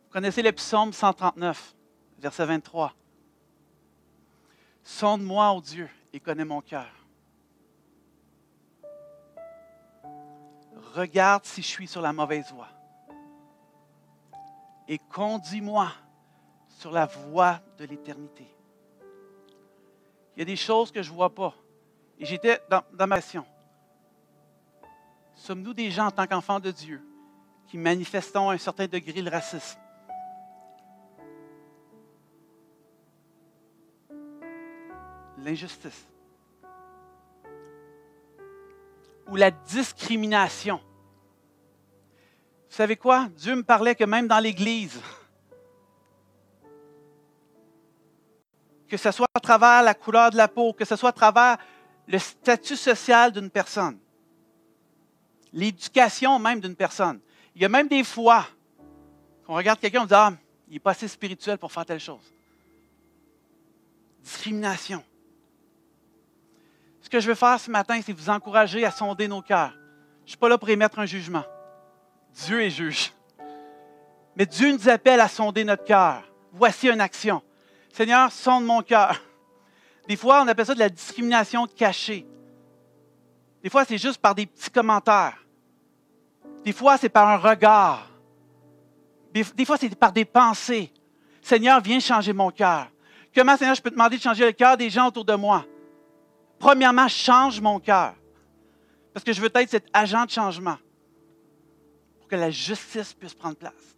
Vous 0.07 0.11
connaissez 0.11 0.43
le 0.43 0.51
psaume 0.51 0.93
139, 0.93 1.77
verset 2.19 2.47
23. 2.47 2.93
Sonde-moi, 4.83 5.53
ô 5.53 5.61
Dieu, 5.61 5.89
il 6.17 6.21
connaît 6.23 6.47
mon 6.47 6.63
cœur. 6.63 6.89
Regarde 10.95 11.45
si 11.45 11.61
je 11.61 11.67
suis 11.67 11.87
sur 11.87 12.01
la 12.01 12.15
mauvaise 12.15 12.51
voie. 12.53 12.71
Et 14.89 14.99
conduis-moi 14.99 15.93
sur 16.69 16.91
la 16.91 17.05
voie 17.05 17.61
de 17.77 17.85
l'éternité. 17.85 18.47
Il 20.35 20.39
y 20.39 20.43
a 20.43 20.47
des 20.47 20.57
choses 20.57 20.91
que 20.91 21.03
je 21.03 21.11
ne 21.11 21.17
vois 21.17 21.35
pas. 21.35 21.55
Et 22.19 22.25
j'étais 22.25 22.63
dans, 22.71 23.07
ma 23.07 23.17
question. 23.17 23.45
Sommes-nous 25.35 25.75
des 25.75 25.91
gens 25.91 26.07
en 26.07 26.11
tant 26.11 26.27
qu'enfants 26.27 26.61
de 26.61 26.71
Dieu 26.71 27.03
qui 27.67 27.77
manifestons 27.77 28.49
un 28.49 28.57
certain 28.57 28.87
degré 28.87 29.21
le 29.21 29.31
racisme? 29.31 29.79
L'injustice 35.47 36.05
ou 39.29 39.37
la 39.37 39.51
discrimination. 39.53 40.81
Vous 42.69 42.75
savez 42.77 42.97
quoi? 42.97 43.29
Dieu 43.37 43.55
me 43.55 43.63
parlait 43.63 43.95
que 43.95 44.03
même 44.05 44.27
dans 44.27 44.41
l'Église, 44.41 45.01
que 48.89 48.97
ce 48.97 49.13
soit 49.13 49.29
à 49.35 49.41
travers 49.41 49.85
la 49.85 49.95
couleur 49.95 50.31
de 50.31 50.37
la 50.37 50.49
peau, 50.49 50.73
que 50.73 50.85
ce 50.85 50.97
soit 50.97 51.11
à 51.11 51.13
travers 51.13 51.59
le 52.09 52.19
statut 52.19 52.77
social 52.77 53.31
d'une 53.33 53.51
personne, 53.51 53.99
l'éducation 55.53 56.41
même 56.41 56.61
d'une 56.61 56.77
personne. 56.77 57.21
Il 57.55 57.63
y 57.63 57.65
a 57.65 57.69
même 57.69 57.87
des 57.89 58.03
fois 58.03 58.47
qu'on 59.47 59.55
regarde 59.55 59.79
quelqu'un 59.79 60.01
et 60.01 60.03
on 60.03 60.07
dit 60.07 60.15
Ah, 60.15 60.33
il 60.69 60.75
n'est 60.75 60.81
pas 60.81 60.91
assez 60.91 61.07
spirituel 61.09 61.57
pour 61.59 61.71
faire 61.71 61.87
telle 61.87 62.01
chose. 62.01 62.33
Discrimination. 64.23 65.05
Ce 67.07 67.09
que 67.09 67.21
je 67.21 67.29
veux 67.29 67.37
faire 67.37 67.61
ce 67.61 67.71
matin, 67.71 68.01
c'est 68.05 68.13
vous 68.13 68.31
encourager 68.31 68.85
à 68.85 68.91
sonder 68.91 69.29
nos 69.29 69.41
cœurs. 69.41 69.71
Je 70.23 70.25
ne 70.25 70.29
suis 70.31 70.37
pas 70.37 70.49
là 70.49 70.59
pour 70.59 70.69
émettre 70.69 70.99
un 70.99 71.07
jugement. 71.07 71.45
Dieu 72.35 72.61
est 72.61 72.71
juge. 72.71 73.13
Mais 74.35 74.45
Dieu 74.45 74.73
nous 74.73 74.89
appelle 74.89 75.21
à 75.21 75.29
sonder 75.29 75.63
notre 75.63 75.85
cœur. 75.85 76.25
Voici 76.51 76.89
une 76.89 77.01
action. 77.01 77.45
Seigneur, 77.93 78.33
sonde 78.33 78.65
mon 78.65 78.83
cœur. 78.83 79.23
Des 80.09 80.17
fois, 80.17 80.43
on 80.43 80.49
appelle 80.49 80.67
ça 80.67 80.75
de 80.75 80.81
la 80.81 80.89
discrimination 80.89 81.69
cachée. 81.69 82.27
Des 83.63 83.71
fois, 83.71 83.85
c'est 83.85 83.99
juste 83.99 84.21
par 84.21 84.35
des 84.35 84.47
petits 84.47 84.71
commentaires. 84.71 85.47
Des 86.65 86.73
fois, 86.73 86.99
c'est 86.99 87.09
par 87.09 87.29
un 87.29 87.37
regard. 87.37 88.11
Des, 89.33 89.65
fois, 89.65 89.77
c'est 89.77 89.95
par 89.95 90.11
des 90.11 90.25
pensées. 90.25 90.93
Seigneur, 91.41 91.81
viens 91.81 92.01
changer 92.01 92.33
mon 92.33 92.51
cœur 92.51 92.89
Comment, 93.33 93.57
Seigneur, 93.57 93.77
je 93.77 93.83
peux 93.83 93.91
te 93.91 93.95
demander 93.95 94.17
de 94.17 94.23
changer 94.23 94.45
le 94.45 94.51
cœur 94.51 94.77
des 94.77 94.91
gens 94.91 95.07
autour 95.07 95.25
de 95.25 95.35
moi? 95.35 95.65
Premièrement, 96.59 97.09
change 97.09 97.61
mon 97.61 97.79
cœur. 97.79 98.15
Parce 99.13 99.25
que 99.25 99.33
je 99.33 99.41
veux 99.41 99.51
être 99.55 99.71
cet 99.71 99.87
agent 99.93 100.25
de 100.27 100.31
changement 100.31 100.77
pour 102.19 102.29
que 102.29 102.37
la 102.37 102.51
justice 102.51 103.15
puisse 103.15 103.35
prendre 103.35 103.57
place. 103.57 103.97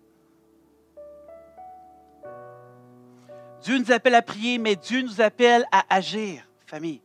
Dieu 3.63 3.79
nous 3.79 3.91
appelle 3.91 4.15
à 4.15 4.23
prier, 4.23 4.59
mais 4.59 4.77
Dieu 4.77 5.03
nous 5.03 5.21
appelle 5.21 5.65
à 5.73 5.85
agir, 5.89 6.49
famille. 6.67 7.03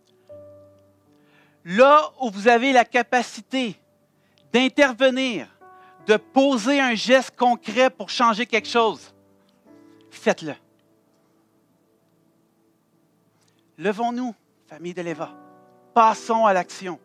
Là 1.66 2.12
où 2.22 2.30
vous 2.30 2.48
avez 2.48 2.72
la 2.72 2.86
capacité 2.86 3.80
d'intervenir, 4.52 5.48
de 6.06 6.18
poser 6.18 6.80
un 6.80 6.94
geste 6.94 7.36
concret 7.36 7.90
pour 7.90 8.10
changer 8.10 8.46
quelque 8.46 8.68
chose, 8.68 9.14
faites-le. 10.12 10.54
Levons-nous, 13.78 14.36
famille 14.68 14.94
de 14.94 15.02
l'Éva. 15.02 15.43
Passons 15.94 16.46
à 16.46 16.54
l'action. 16.54 17.00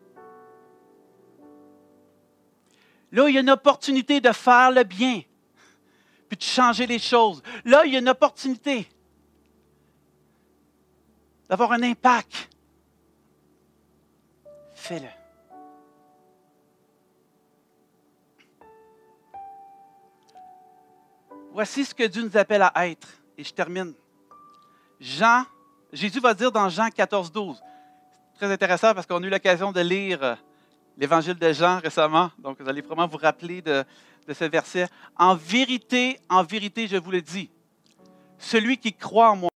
Là, 3.11 3.27
il 3.27 3.35
y 3.35 3.37
a 3.37 3.41
une 3.41 3.49
opportunité 3.49 4.21
de 4.21 4.31
faire 4.31 4.71
le 4.71 4.83
bien, 4.83 5.21
puis 6.27 6.37
de 6.37 6.43
changer 6.43 6.85
les 6.85 6.99
choses. 6.99 7.41
Là, 7.65 7.85
il 7.85 7.93
y 7.93 7.95
a 7.95 7.99
une 7.99 8.09
opportunité 8.09 8.87
d'avoir 11.47 11.71
un 11.71 11.81
impact. 11.81 12.49
Fais-le. 14.75 15.07
Voici 21.51 21.83
ce 21.83 21.95
que 21.95 22.03
Dieu 22.03 22.23
nous 22.23 22.37
appelle 22.37 22.61
à 22.61 22.87
être. 22.87 23.07
Et 23.37 23.43
je 23.43 23.53
termine. 23.53 23.93
Jean, 24.99 25.43
Jésus 25.91 26.19
va 26.19 26.33
dire 26.33 26.51
dans 26.51 26.69
Jean 26.69 26.89
14, 26.89 27.31
12. 27.31 27.61
Très 28.39 28.53
intéressant 28.53 28.93
parce 28.93 29.05
qu'on 29.05 29.21
a 29.21 29.27
eu 29.27 29.29
l'occasion 29.29 29.73
de 29.73 29.81
lire 29.81 30.23
euh, 30.23 30.35
l'évangile 30.95 31.33
de 31.33 31.51
Jean 31.51 31.79
récemment. 31.79 32.31
Donc, 32.37 32.61
vous 32.61 32.69
allez 32.69 32.79
vraiment 32.79 33.05
vous 33.05 33.17
rappeler 33.17 33.61
de, 33.61 33.83
de 34.25 34.33
ce 34.33 34.45
verset. 34.45 34.87
En 35.17 35.35
vérité, 35.35 36.17
en 36.29 36.41
vérité, 36.43 36.87
je 36.87 36.95
vous 36.95 37.11
le 37.11 37.21
dis, 37.21 37.51
celui 38.37 38.77
qui 38.77 38.93
croit 38.93 39.31
en 39.31 39.35
moi 39.35 39.49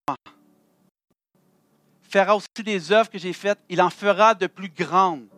fera 2.10 2.36
aussi 2.36 2.50
des 2.62 2.92
œuvres 2.92 3.10
que 3.10 3.18
j'ai 3.18 3.32
faites. 3.32 3.58
Il 3.70 3.82
en 3.82 3.90
fera 3.90 4.36
de 4.36 4.48
plus 4.48 4.68
grandes 4.68 5.30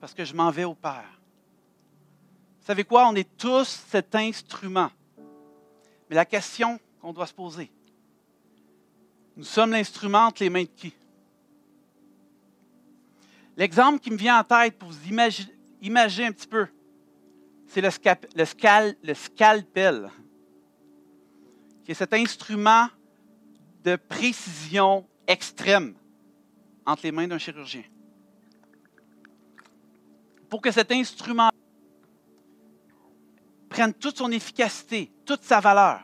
parce 0.00 0.14
que 0.14 0.24
je 0.24 0.32
m'en 0.32 0.50
vais 0.50 0.64
au 0.64 0.74
Père. 0.74 1.20
Vous 2.60 2.66
savez 2.66 2.84
quoi? 2.84 3.06
On 3.08 3.14
est 3.14 3.36
tous 3.36 3.84
cet 3.90 4.14
instrument. 4.14 4.90
Mais 6.08 6.16
la 6.16 6.24
question 6.24 6.80
qu'on 7.02 7.12
doit 7.12 7.26
se 7.26 7.34
poser, 7.34 7.70
nous 9.36 9.44
sommes 9.44 9.72
l'instrument 9.72 10.28
entre 10.28 10.42
les 10.42 10.48
mains 10.48 10.62
de 10.62 10.68
qui? 10.74 10.94
L'exemple 13.60 13.98
qui 13.98 14.10
me 14.10 14.16
vient 14.16 14.40
en 14.40 14.42
tête 14.42 14.78
pour 14.78 14.88
vous 14.88 15.06
imaginer, 15.06 16.24
un 16.24 16.32
petit 16.32 16.46
peu, 16.46 16.66
c'est 17.66 17.82
le, 17.82 17.90
scalpel, 18.46 20.10
qui 21.84 21.90
est 21.90 21.94
cet 21.94 22.14
instrument 22.14 22.88
de 23.84 23.96
précision 23.96 25.06
extrême 25.26 25.94
entre 26.86 27.02
les 27.02 27.12
mains 27.12 27.28
d'un 27.28 27.36
chirurgien. 27.36 27.82
Pour 30.48 30.62
que 30.62 30.70
cet 30.70 30.90
instrument 30.90 31.50
prenne 33.68 33.92
toute 33.92 34.16
son 34.16 34.30
efficacité, 34.30 35.12
toute 35.26 35.42
sa 35.42 35.60
valeur, 35.60 36.00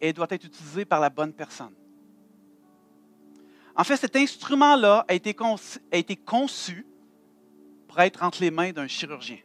et 0.00 0.14
doit 0.14 0.28
être 0.30 0.46
utilisé 0.46 0.86
par 0.86 1.00
la 1.00 1.10
bonne 1.10 1.34
personne. 1.34 1.74
En 3.76 3.84
fait, 3.84 3.96
cet 3.96 4.16
instrument-là 4.16 5.04
a, 5.08 5.14
été 5.14 5.34
conçu, 6.16 6.86
pour 7.88 8.00
être 8.00 8.22
entre 8.22 8.40
les 8.40 8.50
mains 8.50 8.72
d'un 8.72 8.86
chirurgien. 8.86 9.38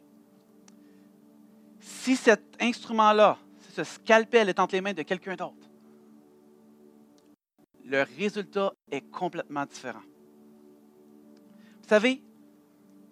Si 1.80 2.16
cet 2.16 2.42
instrument-là, 2.60 3.38
si 3.60 3.72
ce 3.72 3.84
scalpel 3.84 4.48
est 4.48 4.58
entre 4.58 4.74
les 4.74 4.80
mains 4.80 4.94
de 4.94 5.02
quelqu'un 5.02 5.36
d'autre, 5.36 5.54
le 7.84 8.04
résultat 8.18 8.72
est 8.90 9.00
complètement 9.10 9.64
différent. 9.64 10.02
Vous 11.82 11.88
savez, 11.88 12.22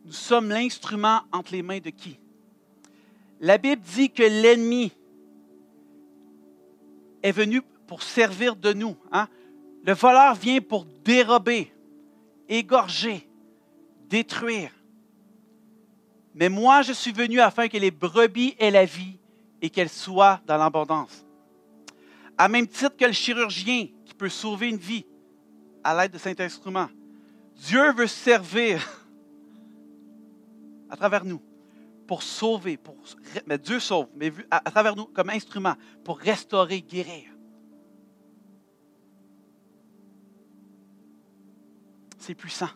nous 0.05 0.13
sommes 0.13 0.51
l'instrument 0.51 1.23
entre 1.33 1.53
les 1.53 1.63
mains 1.63 1.81
de 1.81 1.91
qui? 1.91 2.19
La 3.41 3.59
Bible 3.59 3.83
dit 3.83 4.11
que 4.11 4.23
l'ennemi 4.23 4.93
est 7.23 7.33
venu 7.33 7.63
pour 7.87 8.03
servir 8.03 8.57
de 8.57 8.73
nous. 8.73 8.97
Hein? 9.13 9.29
Le 9.87 9.95
voleur 9.95 10.35
vient 10.35 10.61
pour 10.61 10.85
dérober, 11.05 11.73
égorger, 12.49 13.29
détruire. 14.09 14.73
Mais 16.35 16.49
moi, 16.49 16.83
je 16.83 16.93
suis 16.93 17.13
venu 17.13 17.39
afin 17.39 17.69
que 17.69 17.77
les 17.77 17.93
brebis 17.93 18.57
aient 18.59 18.73
la 18.73 18.85
vie 18.85 19.17
et 19.63 19.71
qu'elles 19.71 19.89
soient 19.89 20.41
dans 20.45 20.57
l'abondance. 20.57 21.25
À 22.37 22.49
même 22.49 22.67
titre 22.67 22.97
que 22.97 23.05
le 23.05 23.13
chirurgien 23.13 23.87
qui 24.05 24.13
peut 24.13 24.29
sauver 24.29 24.71
une 24.71 24.77
vie 24.77 25.07
à 25.85 25.97
l'aide 25.97 26.13
de 26.13 26.19
cet 26.19 26.41
instrument, 26.41 26.89
Dieu 27.55 27.93
veut 27.93 28.09
servir 28.09 29.07
à 30.91 30.97
travers 30.97 31.25
nous 31.25 31.41
pour 32.09 32.25
sauver, 32.25 32.77
pour, 32.77 32.97
mais 33.47 33.57
Dieu 33.57 33.79
sauve, 33.79 34.09
mais 34.17 34.33
à, 34.51 34.57
à 34.69 34.71
travers 34.73 34.97
nous 34.97 35.07
comme 35.07 35.31
instrument 35.31 35.75
pour 36.03 36.19
restaurer, 36.19 36.83
guérir. 36.83 37.36
C'est 42.27 42.35
puissant. 42.35 42.71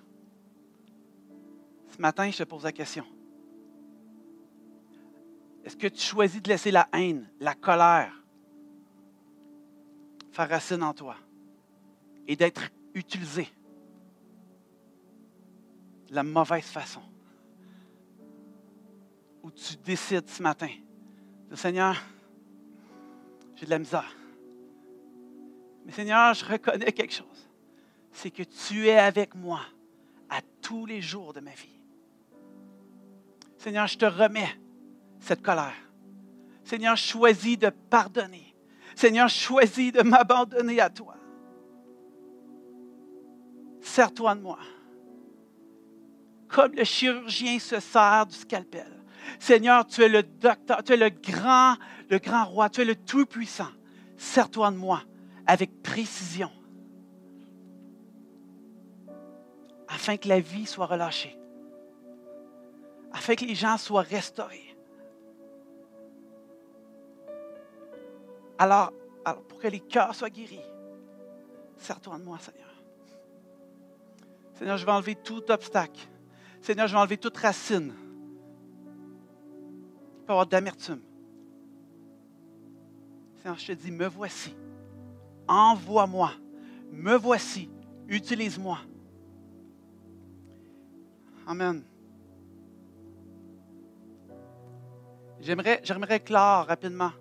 Ce 1.88 2.00
matin, 2.00 2.30
je 2.30 2.38
te 2.38 2.44
pose 2.44 2.62
la 2.62 2.70
question. 2.70 3.04
Est-ce 5.64 5.76
que 5.76 5.88
tu 5.88 6.00
choisis 6.00 6.40
de 6.40 6.48
laisser 6.48 6.70
la 6.70 6.88
haine, 6.92 7.28
la 7.40 7.56
colère 7.56 8.12
faire 10.30 10.48
racine 10.48 10.84
en 10.84 10.94
toi 10.94 11.16
et 12.28 12.36
d'être 12.36 12.62
utilisé 12.94 13.48
de 16.06 16.14
la 16.14 16.22
mauvaise 16.22 16.66
façon? 16.66 17.02
Ou 19.42 19.50
tu 19.50 19.74
décides 19.78 20.28
ce 20.28 20.44
matin 20.44 20.70
Seigneur, 21.54 22.00
j'ai 23.56 23.66
de 23.66 23.70
la 23.70 23.80
misère. 23.80 24.16
Mais 25.84 25.90
Seigneur, 25.90 26.34
je 26.34 26.44
reconnais 26.44 26.92
quelque 26.92 27.14
chose. 27.14 27.49
C'est 28.22 28.30
que 28.30 28.42
tu 28.42 28.86
es 28.86 28.98
avec 28.98 29.34
moi 29.34 29.62
à 30.28 30.40
tous 30.60 30.84
les 30.84 31.00
jours 31.00 31.32
de 31.32 31.40
ma 31.40 31.52
vie. 31.52 31.80
Seigneur, 33.56 33.86
je 33.86 33.96
te 33.96 34.04
remets 34.04 34.60
cette 35.20 35.40
colère. 35.40 35.72
Seigneur, 36.62 36.98
choisis 36.98 37.58
de 37.58 37.70
pardonner. 37.70 38.54
Seigneur, 38.94 39.30
choisis 39.30 39.90
de 39.90 40.02
m'abandonner 40.02 40.82
à 40.82 40.90
toi. 40.90 41.16
Sers-toi 43.80 44.34
de 44.34 44.42
moi. 44.42 44.58
Comme 46.46 46.74
le 46.74 46.84
chirurgien 46.84 47.58
se 47.58 47.80
sert 47.80 48.26
du 48.26 48.36
scalpel. 48.36 49.02
Seigneur, 49.38 49.86
tu 49.86 50.02
es 50.02 50.10
le 50.10 50.22
docteur, 50.24 50.84
tu 50.84 50.92
es 50.92 50.98
le 50.98 51.08
grand, 51.08 51.76
le 52.10 52.18
grand 52.18 52.44
roi, 52.44 52.68
tu 52.68 52.82
es 52.82 52.84
le 52.84 52.96
tout-puissant. 52.96 53.70
Sers-toi 54.18 54.72
de 54.72 54.76
moi 54.76 55.04
avec 55.46 55.82
précision, 55.82 56.50
afin 59.90 60.16
que 60.16 60.28
la 60.28 60.40
vie 60.40 60.66
soit 60.66 60.86
relâchée, 60.86 61.36
afin 63.12 63.34
que 63.34 63.44
les 63.44 63.54
gens 63.54 63.76
soient 63.76 64.02
restaurés. 64.02 64.76
Alors, 68.58 68.92
alors 69.24 69.42
pour 69.42 69.58
que 69.58 69.68
les 69.68 69.80
cœurs 69.80 70.14
soient 70.14 70.30
guéris, 70.30 70.60
sers-toi 71.76 72.18
de 72.18 72.24
moi, 72.24 72.38
Seigneur. 72.38 72.68
Seigneur, 74.54 74.76
je 74.76 74.86
vais 74.86 74.92
enlever 74.92 75.14
tout 75.16 75.50
obstacle. 75.50 76.00
Seigneur, 76.60 76.86
je 76.86 76.92
vais 76.92 76.98
enlever 77.00 77.16
toute 77.16 77.36
racine 77.36 77.94
avoir 80.30 80.46
d'amertume. 80.46 81.00
Seigneur, 83.36 83.58
je 83.58 83.66
te 83.66 83.72
dis, 83.72 83.90
me 83.90 84.06
voici. 84.06 84.54
Envoie-moi. 85.48 86.32
Me 86.92 87.16
voici. 87.16 87.70
Utilise-moi. 88.08 88.78
Amen. 91.46 91.82
J'aimerais, 95.40 96.20
clore 96.20 96.66
rapidement. 96.66 97.12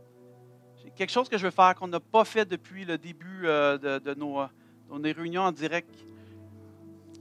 J'ai 0.78 0.92
quelque 0.92 1.12
chose 1.12 1.30
que 1.30 1.38
je 1.38 1.46
veux 1.46 1.52
faire 1.52 1.74
qu'on 1.76 1.88
n'a 1.88 2.00
pas 2.00 2.26
fait 2.26 2.46
depuis 2.46 2.84
le 2.84 2.98
début 2.98 3.46
euh, 3.46 3.78
de, 3.78 4.14
nos, 4.14 4.44
de 4.44 4.98
nos 4.98 5.16
réunions 5.16 5.44
en 5.44 5.52
direct. 5.52 5.90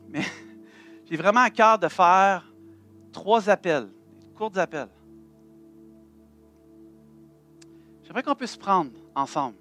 Mais 0.08 0.24
j'ai 1.08 1.16
vraiment 1.16 1.40
à 1.40 1.50
cœur 1.50 1.78
de 1.78 1.88
faire 1.88 2.44
trois 3.12 3.48
appels, 3.48 3.88
courts 4.34 4.58
appels. 4.58 4.88
J'aimerais 8.02 8.22
qu'on 8.22 8.34
puisse 8.34 8.56
prendre 8.56 8.90
ensemble. 9.14 9.56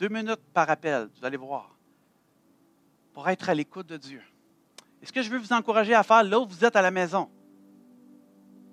Deux 0.00 0.08
minutes 0.08 0.42
par 0.52 0.68
appel, 0.68 1.08
vous 1.14 1.24
allez 1.24 1.36
voir, 1.36 1.75
pour 3.16 3.30
être 3.30 3.48
à 3.48 3.54
l'écoute 3.54 3.86
de 3.86 3.96
Dieu. 3.96 4.20
Et 5.00 5.06
ce 5.06 5.10
que 5.10 5.22
je 5.22 5.30
veux 5.30 5.38
vous 5.38 5.54
encourager 5.54 5.94
à 5.94 6.02
faire, 6.02 6.22
là 6.22 6.38
où 6.38 6.44
vous 6.44 6.66
êtes 6.66 6.76
à 6.76 6.82
la 6.82 6.90
maison, 6.90 7.30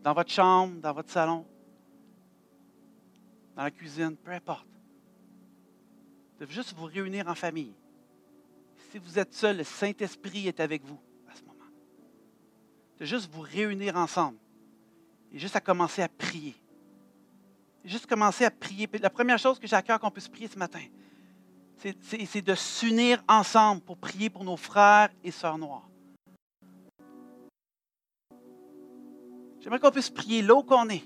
dans 0.02 0.12
votre 0.12 0.30
chambre, 0.30 0.82
dans 0.82 0.92
votre 0.92 1.10
salon, 1.10 1.46
dans 3.56 3.64
la 3.64 3.72
cuisine, 3.72 4.18
peu 4.18 4.32
importe, 4.32 4.68
de 6.42 6.46
juste 6.48 6.74
vous 6.76 6.84
réunir 6.84 7.30
en 7.30 7.36
famille. 7.36 7.74
Si 8.92 8.98
vous 8.98 9.18
êtes 9.18 9.34
seul, 9.34 9.60
le 9.60 9.64
Saint-Esprit 9.64 10.50
est 10.50 10.60
avec 10.60 10.84
vous 10.84 11.00
à 11.32 11.36
ce 11.38 11.42
moment. 11.44 11.72
De 13.00 13.06
juste 13.06 13.32
vous 13.32 13.44
réunir 13.44 13.96
ensemble 13.96 14.38
et 15.32 15.40
juste 15.40 15.56
à 15.56 15.62
commencer 15.62 16.02
à 16.02 16.10
prier. 16.10 16.54
juste 17.86 18.08
commencer 18.08 18.44
à 18.44 18.52
prier. 18.52 18.90
La 19.00 19.10
première 19.10 19.40
chose 19.40 19.58
que 19.58 19.68
j'ai 19.68 19.78
à 19.78 19.82
cœur 19.82 20.02
qu'on 20.02 20.12
puisse 20.12 20.28
prier 20.28 20.50
ce 20.50 20.60
matin, 20.60 20.84
c'est 21.78 22.42
de 22.42 22.56
s'unir 22.56 23.22
ensemble 23.28 23.82
pour 23.82 23.98
prier 23.98 24.30
pour 24.30 24.44
nos 24.44 24.58
frères 24.58 25.10
et 25.24 25.32
sœurs 25.32 25.58
noirs. 25.58 25.90
J'aimerais 29.60 29.80
qu'on 29.80 29.92
puisse 29.92 30.10
prier 30.10 30.42
là 30.42 30.56
où 30.56 30.64
qu'on 30.64 30.90
est, 30.90 31.04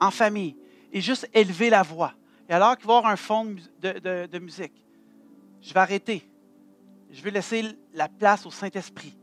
en 0.00 0.10
famille, 0.10 0.56
et 0.92 1.00
juste 1.00 1.28
élever 1.32 1.70
la 1.70 1.82
voix. 1.82 2.14
Et 2.48 2.52
alors 2.52 2.76
qu'il 2.76 2.86
va 2.86 2.94
y 2.94 2.96
avoir 2.98 3.12
un 3.12 3.16
fond 3.16 3.56
de, 3.80 4.26
de 4.26 4.38
musique, 4.38 4.84
je 5.60 5.72
vais 5.72 5.80
arrêter. 5.80 6.30
Je 7.10 7.22
vais 7.22 7.30
laisser 7.30 7.64
la 7.92 8.08
place 8.08 8.44
au 8.44 8.50
Saint-Esprit 8.50 9.16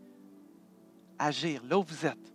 agir 1.22 1.62
là 1.64 1.78
où 1.78 1.84
vous 1.84 2.06
êtes. 2.06 2.31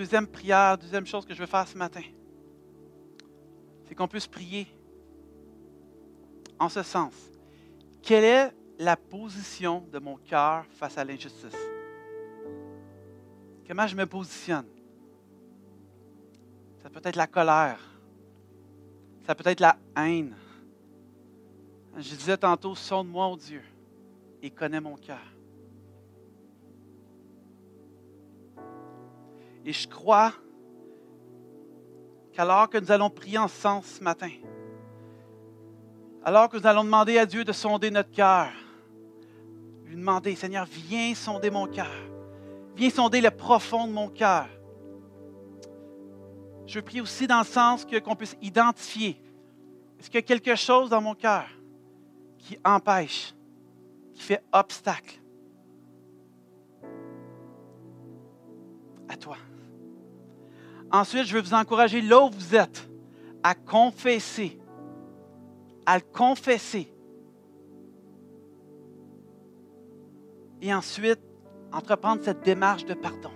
Deuxième 0.00 0.26
prière, 0.26 0.78
deuxième 0.78 1.06
chose 1.06 1.26
que 1.26 1.34
je 1.34 1.40
veux 1.40 1.46
faire 1.46 1.68
ce 1.68 1.76
matin, 1.76 2.00
c'est 3.84 3.94
qu'on 3.94 4.08
puisse 4.08 4.26
prier 4.26 4.66
en 6.58 6.70
ce 6.70 6.82
sens. 6.82 7.12
Quelle 8.02 8.24
est 8.24 8.50
la 8.78 8.96
position 8.96 9.86
de 9.92 9.98
mon 9.98 10.16
cœur 10.16 10.64
face 10.72 10.96
à 10.96 11.04
l'injustice? 11.04 11.54
Comment 13.68 13.86
je 13.86 13.94
me 13.94 14.06
positionne? 14.06 14.64
Ça 16.82 16.88
peut 16.88 17.02
être 17.04 17.16
la 17.16 17.26
colère. 17.26 17.78
Ça 19.26 19.34
peut 19.34 19.50
être 19.50 19.60
la 19.60 19.76
haine. 19.98 20.34
Je 21.94 22.14
disais 22.14 22.38
tantôt, 22.38 22.74
sonde-moi, 22.74 23.26
au 23.26 23.36
Dieu, 23.36 23.62
et 24.40 24.50
connais 24.50 24.80
mon 24.80 24.96
cœur. 24.96 25.20
Et 29.64 29.72
je 29.72 29.86
crois 29.88 30.32
qu'alors 32.32 32.68
que 32.70 32.78
nous 32.78 32.90
allons 32.90 33.10
prier 33.10 33.38
en 33.38 33.48
ce 33.48 33.60
sens 33.60 33.86
ce 33.86 34.04
matin, 34.04 34.30
alors 36.24 36.48
que 36.48 36.56
nous 36.56 36.66
allons 36.66 36.84
demander 36.84 37.18
à 37.18 37.26
Dieu 37.26 37.44
de 37.44 37.52
sonder 37.52 37.90
notre 37.90 38.10
cœur, 38.10 38.48
lui 39.84 39.96
demander, 39.96 40.34
Seigneur, 40.36 40.66
viens 40.66 41.14
sonder 41.14 41.50
mon 41.50 41.66
cœur, 41.66 41.90
viens 42.76 42.90
sonder 42.90 43.20
le 43.20 43.30
profond 43.30 43.86
de 43.86 43.92
mon 43.92 44.08
cœur. 44.08 44.46
Je 46.66 46.78
prier 46.80 47.00
aussi 47.00 47.26
dans 47.26 47.40
le 47.40 47.44
sens 47.44 47.84
qu'on 47.84 48.14
puisse 48.14 48.36
identifier, 48.40 49.20
est-ce 49.98 50.08
qu'il 50.08 50.16
y 50.16 50.18
a 50.18 50.22
quelque 50.22 50.54
chose 50.54 50.88
dans 50.88 51.00
mon 51.00 51.14
cœur 51.14 51.46
qui 52.38 52.56
empêche, 52.64 53.34
qui 54.14 54.22
fait 54.22 54.42
obstacle 54.52 55.20
à 59.08 59.16
toi? 59.16 59.36
Ensuite, 60.92 61.24
je 61.24 61.36
veux 61.36 61.42
vous 61.42 61.54
encourager 61.54 62.00
là 62.00 62.20
où 62.24 62.30
vous 62.30 62.54
êtes 62.54 62.88
à 63.42 63.54
confesser, 63.54 64.58
à 65.86 65.96
le 65.96 66.04
confesser. 66.12 66.92
Et 70.60 70.74
ensuite, 70.74 71.20
entreprendre 71.72 72.22
cette 72.22 72.42
démarche 72.42 72.84
de 72.84 72.94
pardon. 72.94 73.30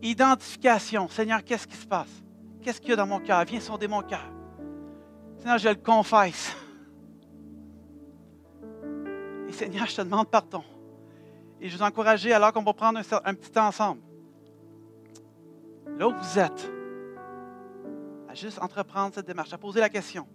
Identification. 0.00 1.06
Seigneur, 1.08 1.44
qu'est-ce 1.44 1.66
qui 1.66 1.76
se 1.76 1.86
passe? 1.86 2.22
Qu'est-ce 2.60 2.80
qu'il 2.80 2.90
y 2.90 2.92
a 2.94 2.96
dans 2.96 3.06
mon 3.06 3.20
cœur? 3.20 3.44
Viens 3.44 3.60
sonder 3.60 3.86
mon 3.86 4.02
cœur. 4.02 4.26
Seigneur, 5.38 5.58
je 5.58 5.68
le 5.68 5.74
confesse. 5.76 6.56
Et 9.48 9.52
Seigneur, 9.52 9.86
je 9.86 9.96
te 9.96 10.02
demande 10.02 10.28
pardon. 10.28 10.64
Et 11.60 11.68
je 11.68 11.76
vous 11.76 11.82
encourage, 11.82 12.26
alors 12.26 12.52
qu'on 12.52 12.62
va 12.62 12.72
prendre 12.72 12.98
un, 12.98 13.20
un 13.24 13.34
petit 13.34 13.50
temps 13.50 13.66
ensemble, 13.66 14.00
là 15.98 16.08
où 16.08 16.14
vous 16.14 16.38
êtes, 16.38 16.70
à 18.28 18.34
juste 18.34 18.58
entreprendre 18.60 19.14
cette 19.14 19.26
démarche, 19.26 19.52
à 19.52 19.58
poser 19.58 19.80
la 19.80 19.88
question, 19.88 20.26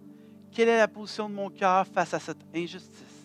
quelle 0.52 0.68
est 0.68 0.78
la 0.78 0.88
position 0.88 1.28
de 1.28 1.34
mon 1.34 1.50
cœur 1.50 1.86
face 1.86 2.14
à 2.14 2.18
cette 2.18 2.44
injustice? 2.54 3.17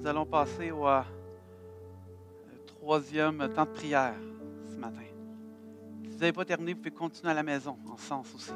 Nous 0.00 0.06
allons 0.06 0.24
passer 0.24 0.70
au 0.70 0.88
euh, 0.88 1.02
troisième 2.66 3.52
temps 3.52 3.66
de 3.66 3.70
prière 3.70 4.14
ce 4.72 4.76
matin. 4.76 5.02
Si 6.04 6.08
vous 6.08 6.18
n'avez 6.20 6.32
pas 6.32 6.44
terminé, 6.46 6.72
vous 6.72 6.78
pouvez 6.78 6.90
continuer 6.90 7.30
à 7.30 7.34
la 7.34 7.42
maison, 7.42 7.76
en 7.86 7.98
sens 7.98 8.34
aussi. 8.34 8.52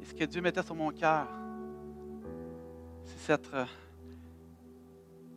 Et 0.00 0.06
ce 0.06 0.14
que 0.14 0.24
Dieu 0.24 0.40
mettait 0.40 0.62
sur 0.62 0.74
mon 0.74 0.90
cœur, 0.90 1.26
c'est 3.04 3.18
cette, 3.18 3.52
euh, 3.52 3.66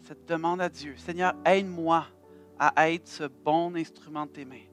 cette 0.04 0.26
demande 0.30 0.62
à 0.62 0.70
Dieu. 0.70 0.96
Seigneur, 0.96 1.34
aide-moi 1.44 2.06
à 2.58 2.90
être 2.90 3.08
ce 3.08 3.26
bon 3.26 3.76
instrument 3.76 4.26
de 4.28 4.32
tes 4.32 4.46
mains. 4.46 4.68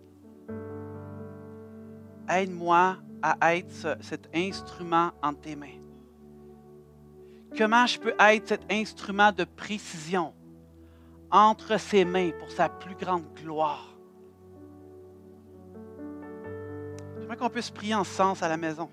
Aide-moi 2.29 2.99
à 3.23 3.57
être 3.57 3.99
cet 4.03 4.29
instrument 4.33 5.11
entre 5.21 5.41
tes 5.41 5.57
mains. 5.57 5.88
Comment 7.59 7.87
je 7.87 7.99
peux 7.99 8.15
être 8.21 8.47
cet 8.47 8.73
instrument 8.73 9.33
de 9.33 9.43
précision 9.43 10.33
entre 11.29 11.77
ses 11.81 12.05
mains 12.05 12.31
pour 12.39 12.53
sa 12.53 12.69
plus 12.69 12.95
grande 12.95 13.25
gloire? 13.35 13.97
J'aimerais 17.19 17.37
qu'on 17.37 17.51
puisse 17.51 17.71
prier 17.73 17.97
en 17.97 18.05
sens 18.05 18.45
à 18.45 18.49
la 18.49 18.57
maison? 18.57 18.89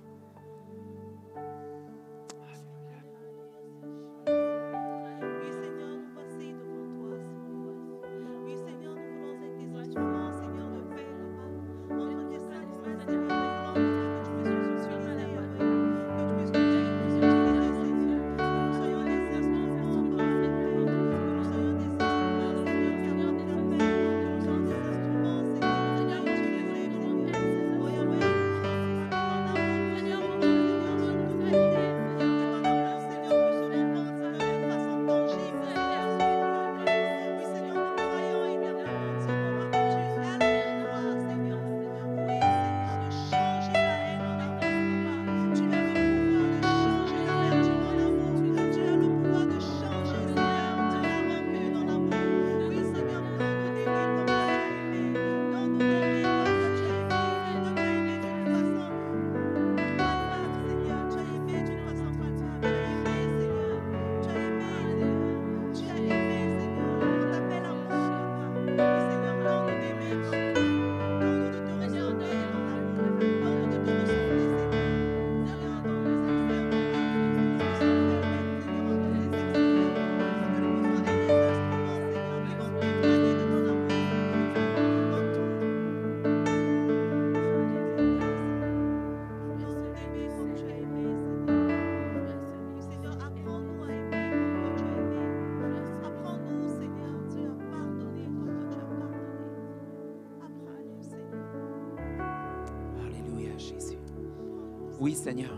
Seigneur. 105.16 105.53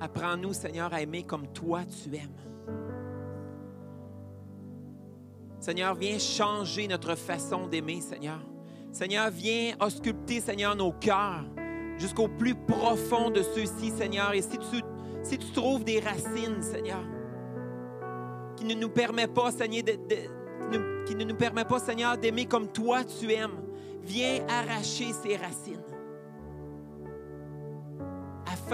Apprends-nous, 0.00 0.52
Seigneur, 0.52 0.92
à 0.92 1.00
aimer 1.00 1.24
comme 1.24 1.48
toi 1.48 1.82
tu 1.84 2.14
aimes. 2.14 2.30
Seigneur, 5.58 5.94
viens 5.94 6.18
changer 6.18 6.86
notre 6.86 7.14
façon 7.14 7.66
d'aimer, 7.66 8.00
Seigneur. 8.00 8.40
Seigneur, 8.92 9.30
viens 9.30 9.74
ausculter, 9.80 10.40
Seigneur, 10.40 10.76
nos 10.76 10.92
cœurs 10.92 11.44
jusqu'au 11.98 12.28
plus 12.28 12.54
profond 12.54 13.30
de 13.30 13.42
ceux-ci, 13.42 13.90
Seigneur. 13.90 14.32
Et 14.34 14.42
si 14.42 14.58
tu, 14.58 14.82
si 15.22 15.38
tu 15.38 15.52
trouves 15.52 15.84
des 15.84 16.00
racines, 16.00 16.60
Seigneur, 16.60 17.04
qui 18.56 18.64
ne 18.64 18.74
nous 18.74 18.90
permet 18.90 19.26
pas, 19.26 19.50
Seigneur, 19.50 19.84
qui 21.06 21.14
ne 21.14 21.24
nous 21.24 21.34
permet 21.34 21.64
pas, 21.64 21.78
Seigneur, 21.78 22.18
d'aimer 22.18 22.46
comme 22.46 22.68
toi 22.68 23.02
tu 23.04 23.32
aimes, 23.32 23.62
viens 24.02 24.44
arracher 24.48 25.12
ces 25.22 25.36
racines. 25.36 25.83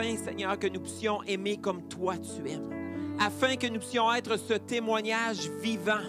Seigneur, 0.03 0.59
que 0.59 0.67
nous 0.67 0.81
puissions 0.81 1.23
aimer 1.25 1.57
comme 1.59 1.83
toi 1.89 2.15
tu 2.17 2.49
aimes. 2.51 2.71
Afin 3.19 3.57
que 3.57 3.67
nous 3.67 3.79
puissions 3.79 4.13
être 4.13 4.37
ce 4.39 4.55
témoignage 4.55 5.51
vivant 5.63 6.01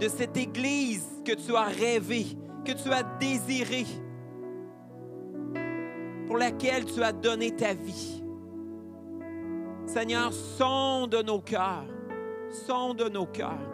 de 0.00 0.08
cette 0.08 0.36
Église 0.36 1.06
que 1.24 1.32
tu 1.32 1.54
as 1.54 1.64
rêvé, 1.64 2.26
que 2.64 2.72
tu 2.72 2.90
as 2.90 3.02
désiré, 3.02 3.84
pour 6.26 6.38
laquelle 6.38 6.84
tu 6.86 7.02
as 7.02 7.12
donné 7.12 7.54
ta 7.54 7.74
vie. 7.74 8.22
Seigneur, 9.86 10.32
sonde 10.32 11.22
nos 11.26 11.40
cœurs, 11.40 11.86
sonde 12.66 13.02
nos 13.12 13.26
cœurs, 13.26 13.70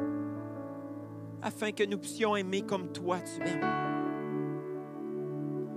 afin 1.41 1.71
que 1.71 1.85
nous 1.85 1.99
puissions 1.99 2.35
aimer 2.35 2.63
comme 2.63 2.91
toi 2.91 3.19
tu 3.21 3.41
aimes. 3.49 3.89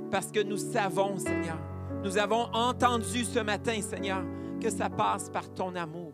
Parce 0.10 0.32
que 0.32 0.42
nous 0.42 0.58
savons, 0.58 1.18
Seigneur, 1.18 1.60
nous 2.04 2.18
avons 2.18 2.49
entendu 2.54 3.24
ce 3.24 3.39
matin, 3.39 3.82
Seigneur, 3.82 4.24
que 4.60 4.70
ça 4.70 4.89
passe 4.89 5.30
par 5.30 5.54
ton 5.54 5.76
amour. 5.76 6.14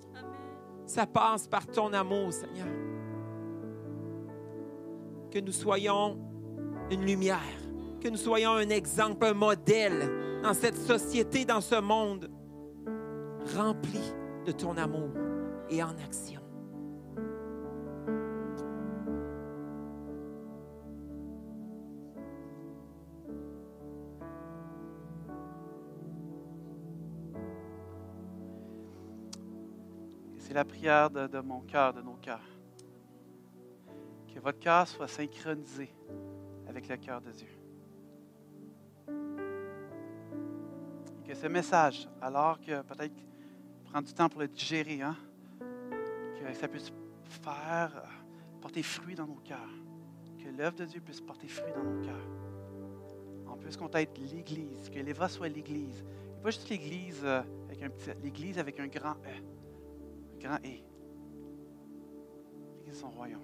Ça 0.86 1.06
passe 1.06 1.48
par 1.48 1.68
ton 1.68 1.94
amour, 1.94 2.32
Seigneur. 2.32 2.68
Que 5.32 5.40
nous 5.40 5.52
soyons 5.52 6.18
une 6.92 7.06
lumière, 7.06 7.40
que 8.02 8.08
nous 8.10 8.18
soyons 8.18 8.52
un 8.52 8.70
exemple, 8.70 9.26
un 9.26 9.34
modèle 9.34 10.42
dans 10.44 10.54
cette 10.54 10.78
société, 10.78 11.46
dans 11.46 11.62
ce 11.62 11.80
monde, 11.80 12.30
rempli 13.56 14.02
de 14.46 14.52
ton 14.52 14.78
amour 14.78 15.10
et 15.70 15.84
en 15.84 15.90
action. 15.90 16.37
C'est 30.48 30.54
la 30.54 30.64
prière 30.64 31.10
de, 31.10 31.42
mon 31.42 31.60
cœur, 31.60 31.94
de 31.94 32.02
nos 32.02 32.14
cœurs. 32.14 32.40
Que 34.34 34.40
votre 34.40 34.60
cœur 34.60 34.88
soit 34.88 35.10
synchronisé 35.10 35.94
avec 36.70 36.88
le 36.88 36.96
cœur 36.96 37.20
de 37.20 37.32
Dieu. 37.32 37.50
Et 41.20 41.28
que 41.28 41.36
ce 41.36 41.48
message, 41.48 42.08
alors 42.22 42.62
que 42.62 42.82
peut-être 42.84 43.14
prendre 43.84 44.08
du 44.08 44.14
temps 44.14 44.30
pour 44.30 44.40
le 44.40 44.48
digérer, 44.48 45.02
hein, 45.02 45.18
que 45.60 46.54
ça 46.54 46.70
puisse 46.70 46.94
faire 47.26 47.92
euh, 47.98 48.08
porter 48.62 48.84
fruit 48.84 49.16
dans 49.16 49.28
nos 49.28 49.42
cœurs. 49.44 49.76
Que 50.42 50.48
l'œuvre 50.48 50.78
de 50.78 50.86
Dieu 50.86 51.02
puisse 51.02 51.20
porter 51.20 51.50
fruit 51.50 51.74
dans 51.74 51.84
nos 51.84 52.06
cœurs. 52.06 52.28
En 53.50 53.58
plus 53.58 53.76
qu'on 53.76 53.90
être 53.90 54.18
l'Église, 54.18 54.90
que 54.90 55.00
l'Éva 55.00 55.28
soit 55.28 55.50
l'Église. 55.50 56.06
Et 56.38 56.42
pas 56.42 56.52
juste 56.52 56.70
l'Église 56.70 57.20
euh, 57.26 57.42
avec 57.66 57.84
un 57.84 57.90
petit, 57.90 58.12
l'Église 58.24 58.58
avec 58.60 58.80
un 58.80 58.88
grand 58.88 59.16
E. 59.26 59.57
Grand 60.40 60.60
E. 60.64 60.84
De 62.86 62.94
son 62.94 63.10
royaume. 63.10 63.42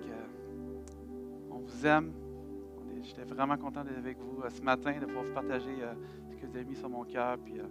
Que, 0.00 1.50
on 1.50 1.58
vous 1.58 1.86
aime. 1.86 2.12
J'étais 3.02 3.24
vraiment 3.24 3.56
content 3.56 3.84
d'être 3.84 3.98
avec 3.98 4.18
vous 4.18 4.42
euh, 4.42 4.50
ce 4.50 4.60
matin, 4.60 4.98
de 4.98 5.06
pouvoir 5.06 5.24
vous 5.24 5.32
partager 5.32 5.82
euh, 5.82 5.94
ce 6.30 6.36
que 6.36 6.46
vous 6.46 6.56
avez 6.56 6.64
mis 6.64 6.76
sur 6.76 6.88
mon 6.88 7.04
cœur. 7.04 7.38
Euh, 7.48 7.62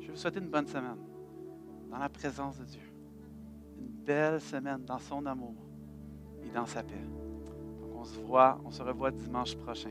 je 0.00 0.06
vais 0.06 0.12
vous 0.12 0.18
souhaiter 0.18 0.38
une 0.38 0.50
bonne 0.50 0.66
semaine 0.66 0.98
dans 1.90 1.98
la 1.98 2.08
présence 2.08 2.58
de 2.58 2.64
Dieu. 2.64 2.82
Une 3.78 3.88
belle 3.88 4.40
semaine 4.40 4.84
dans 4.84 4.98
son 4.98 5.24
amour 5.26 5.54
et 6.42 6.50
dans 6.50 6.66
sa 6.66 6.82
paix. 6.82 6.94
Donc, 7.80 7.96
on 7.96 8.04
se 8.04 8.18
voit, 8.20 8.60
on 8.64 8.70
se 8.70 8.82
revoit 8.82 9.10
dimanche 9.10 9.56
prochain. 9.56 9.90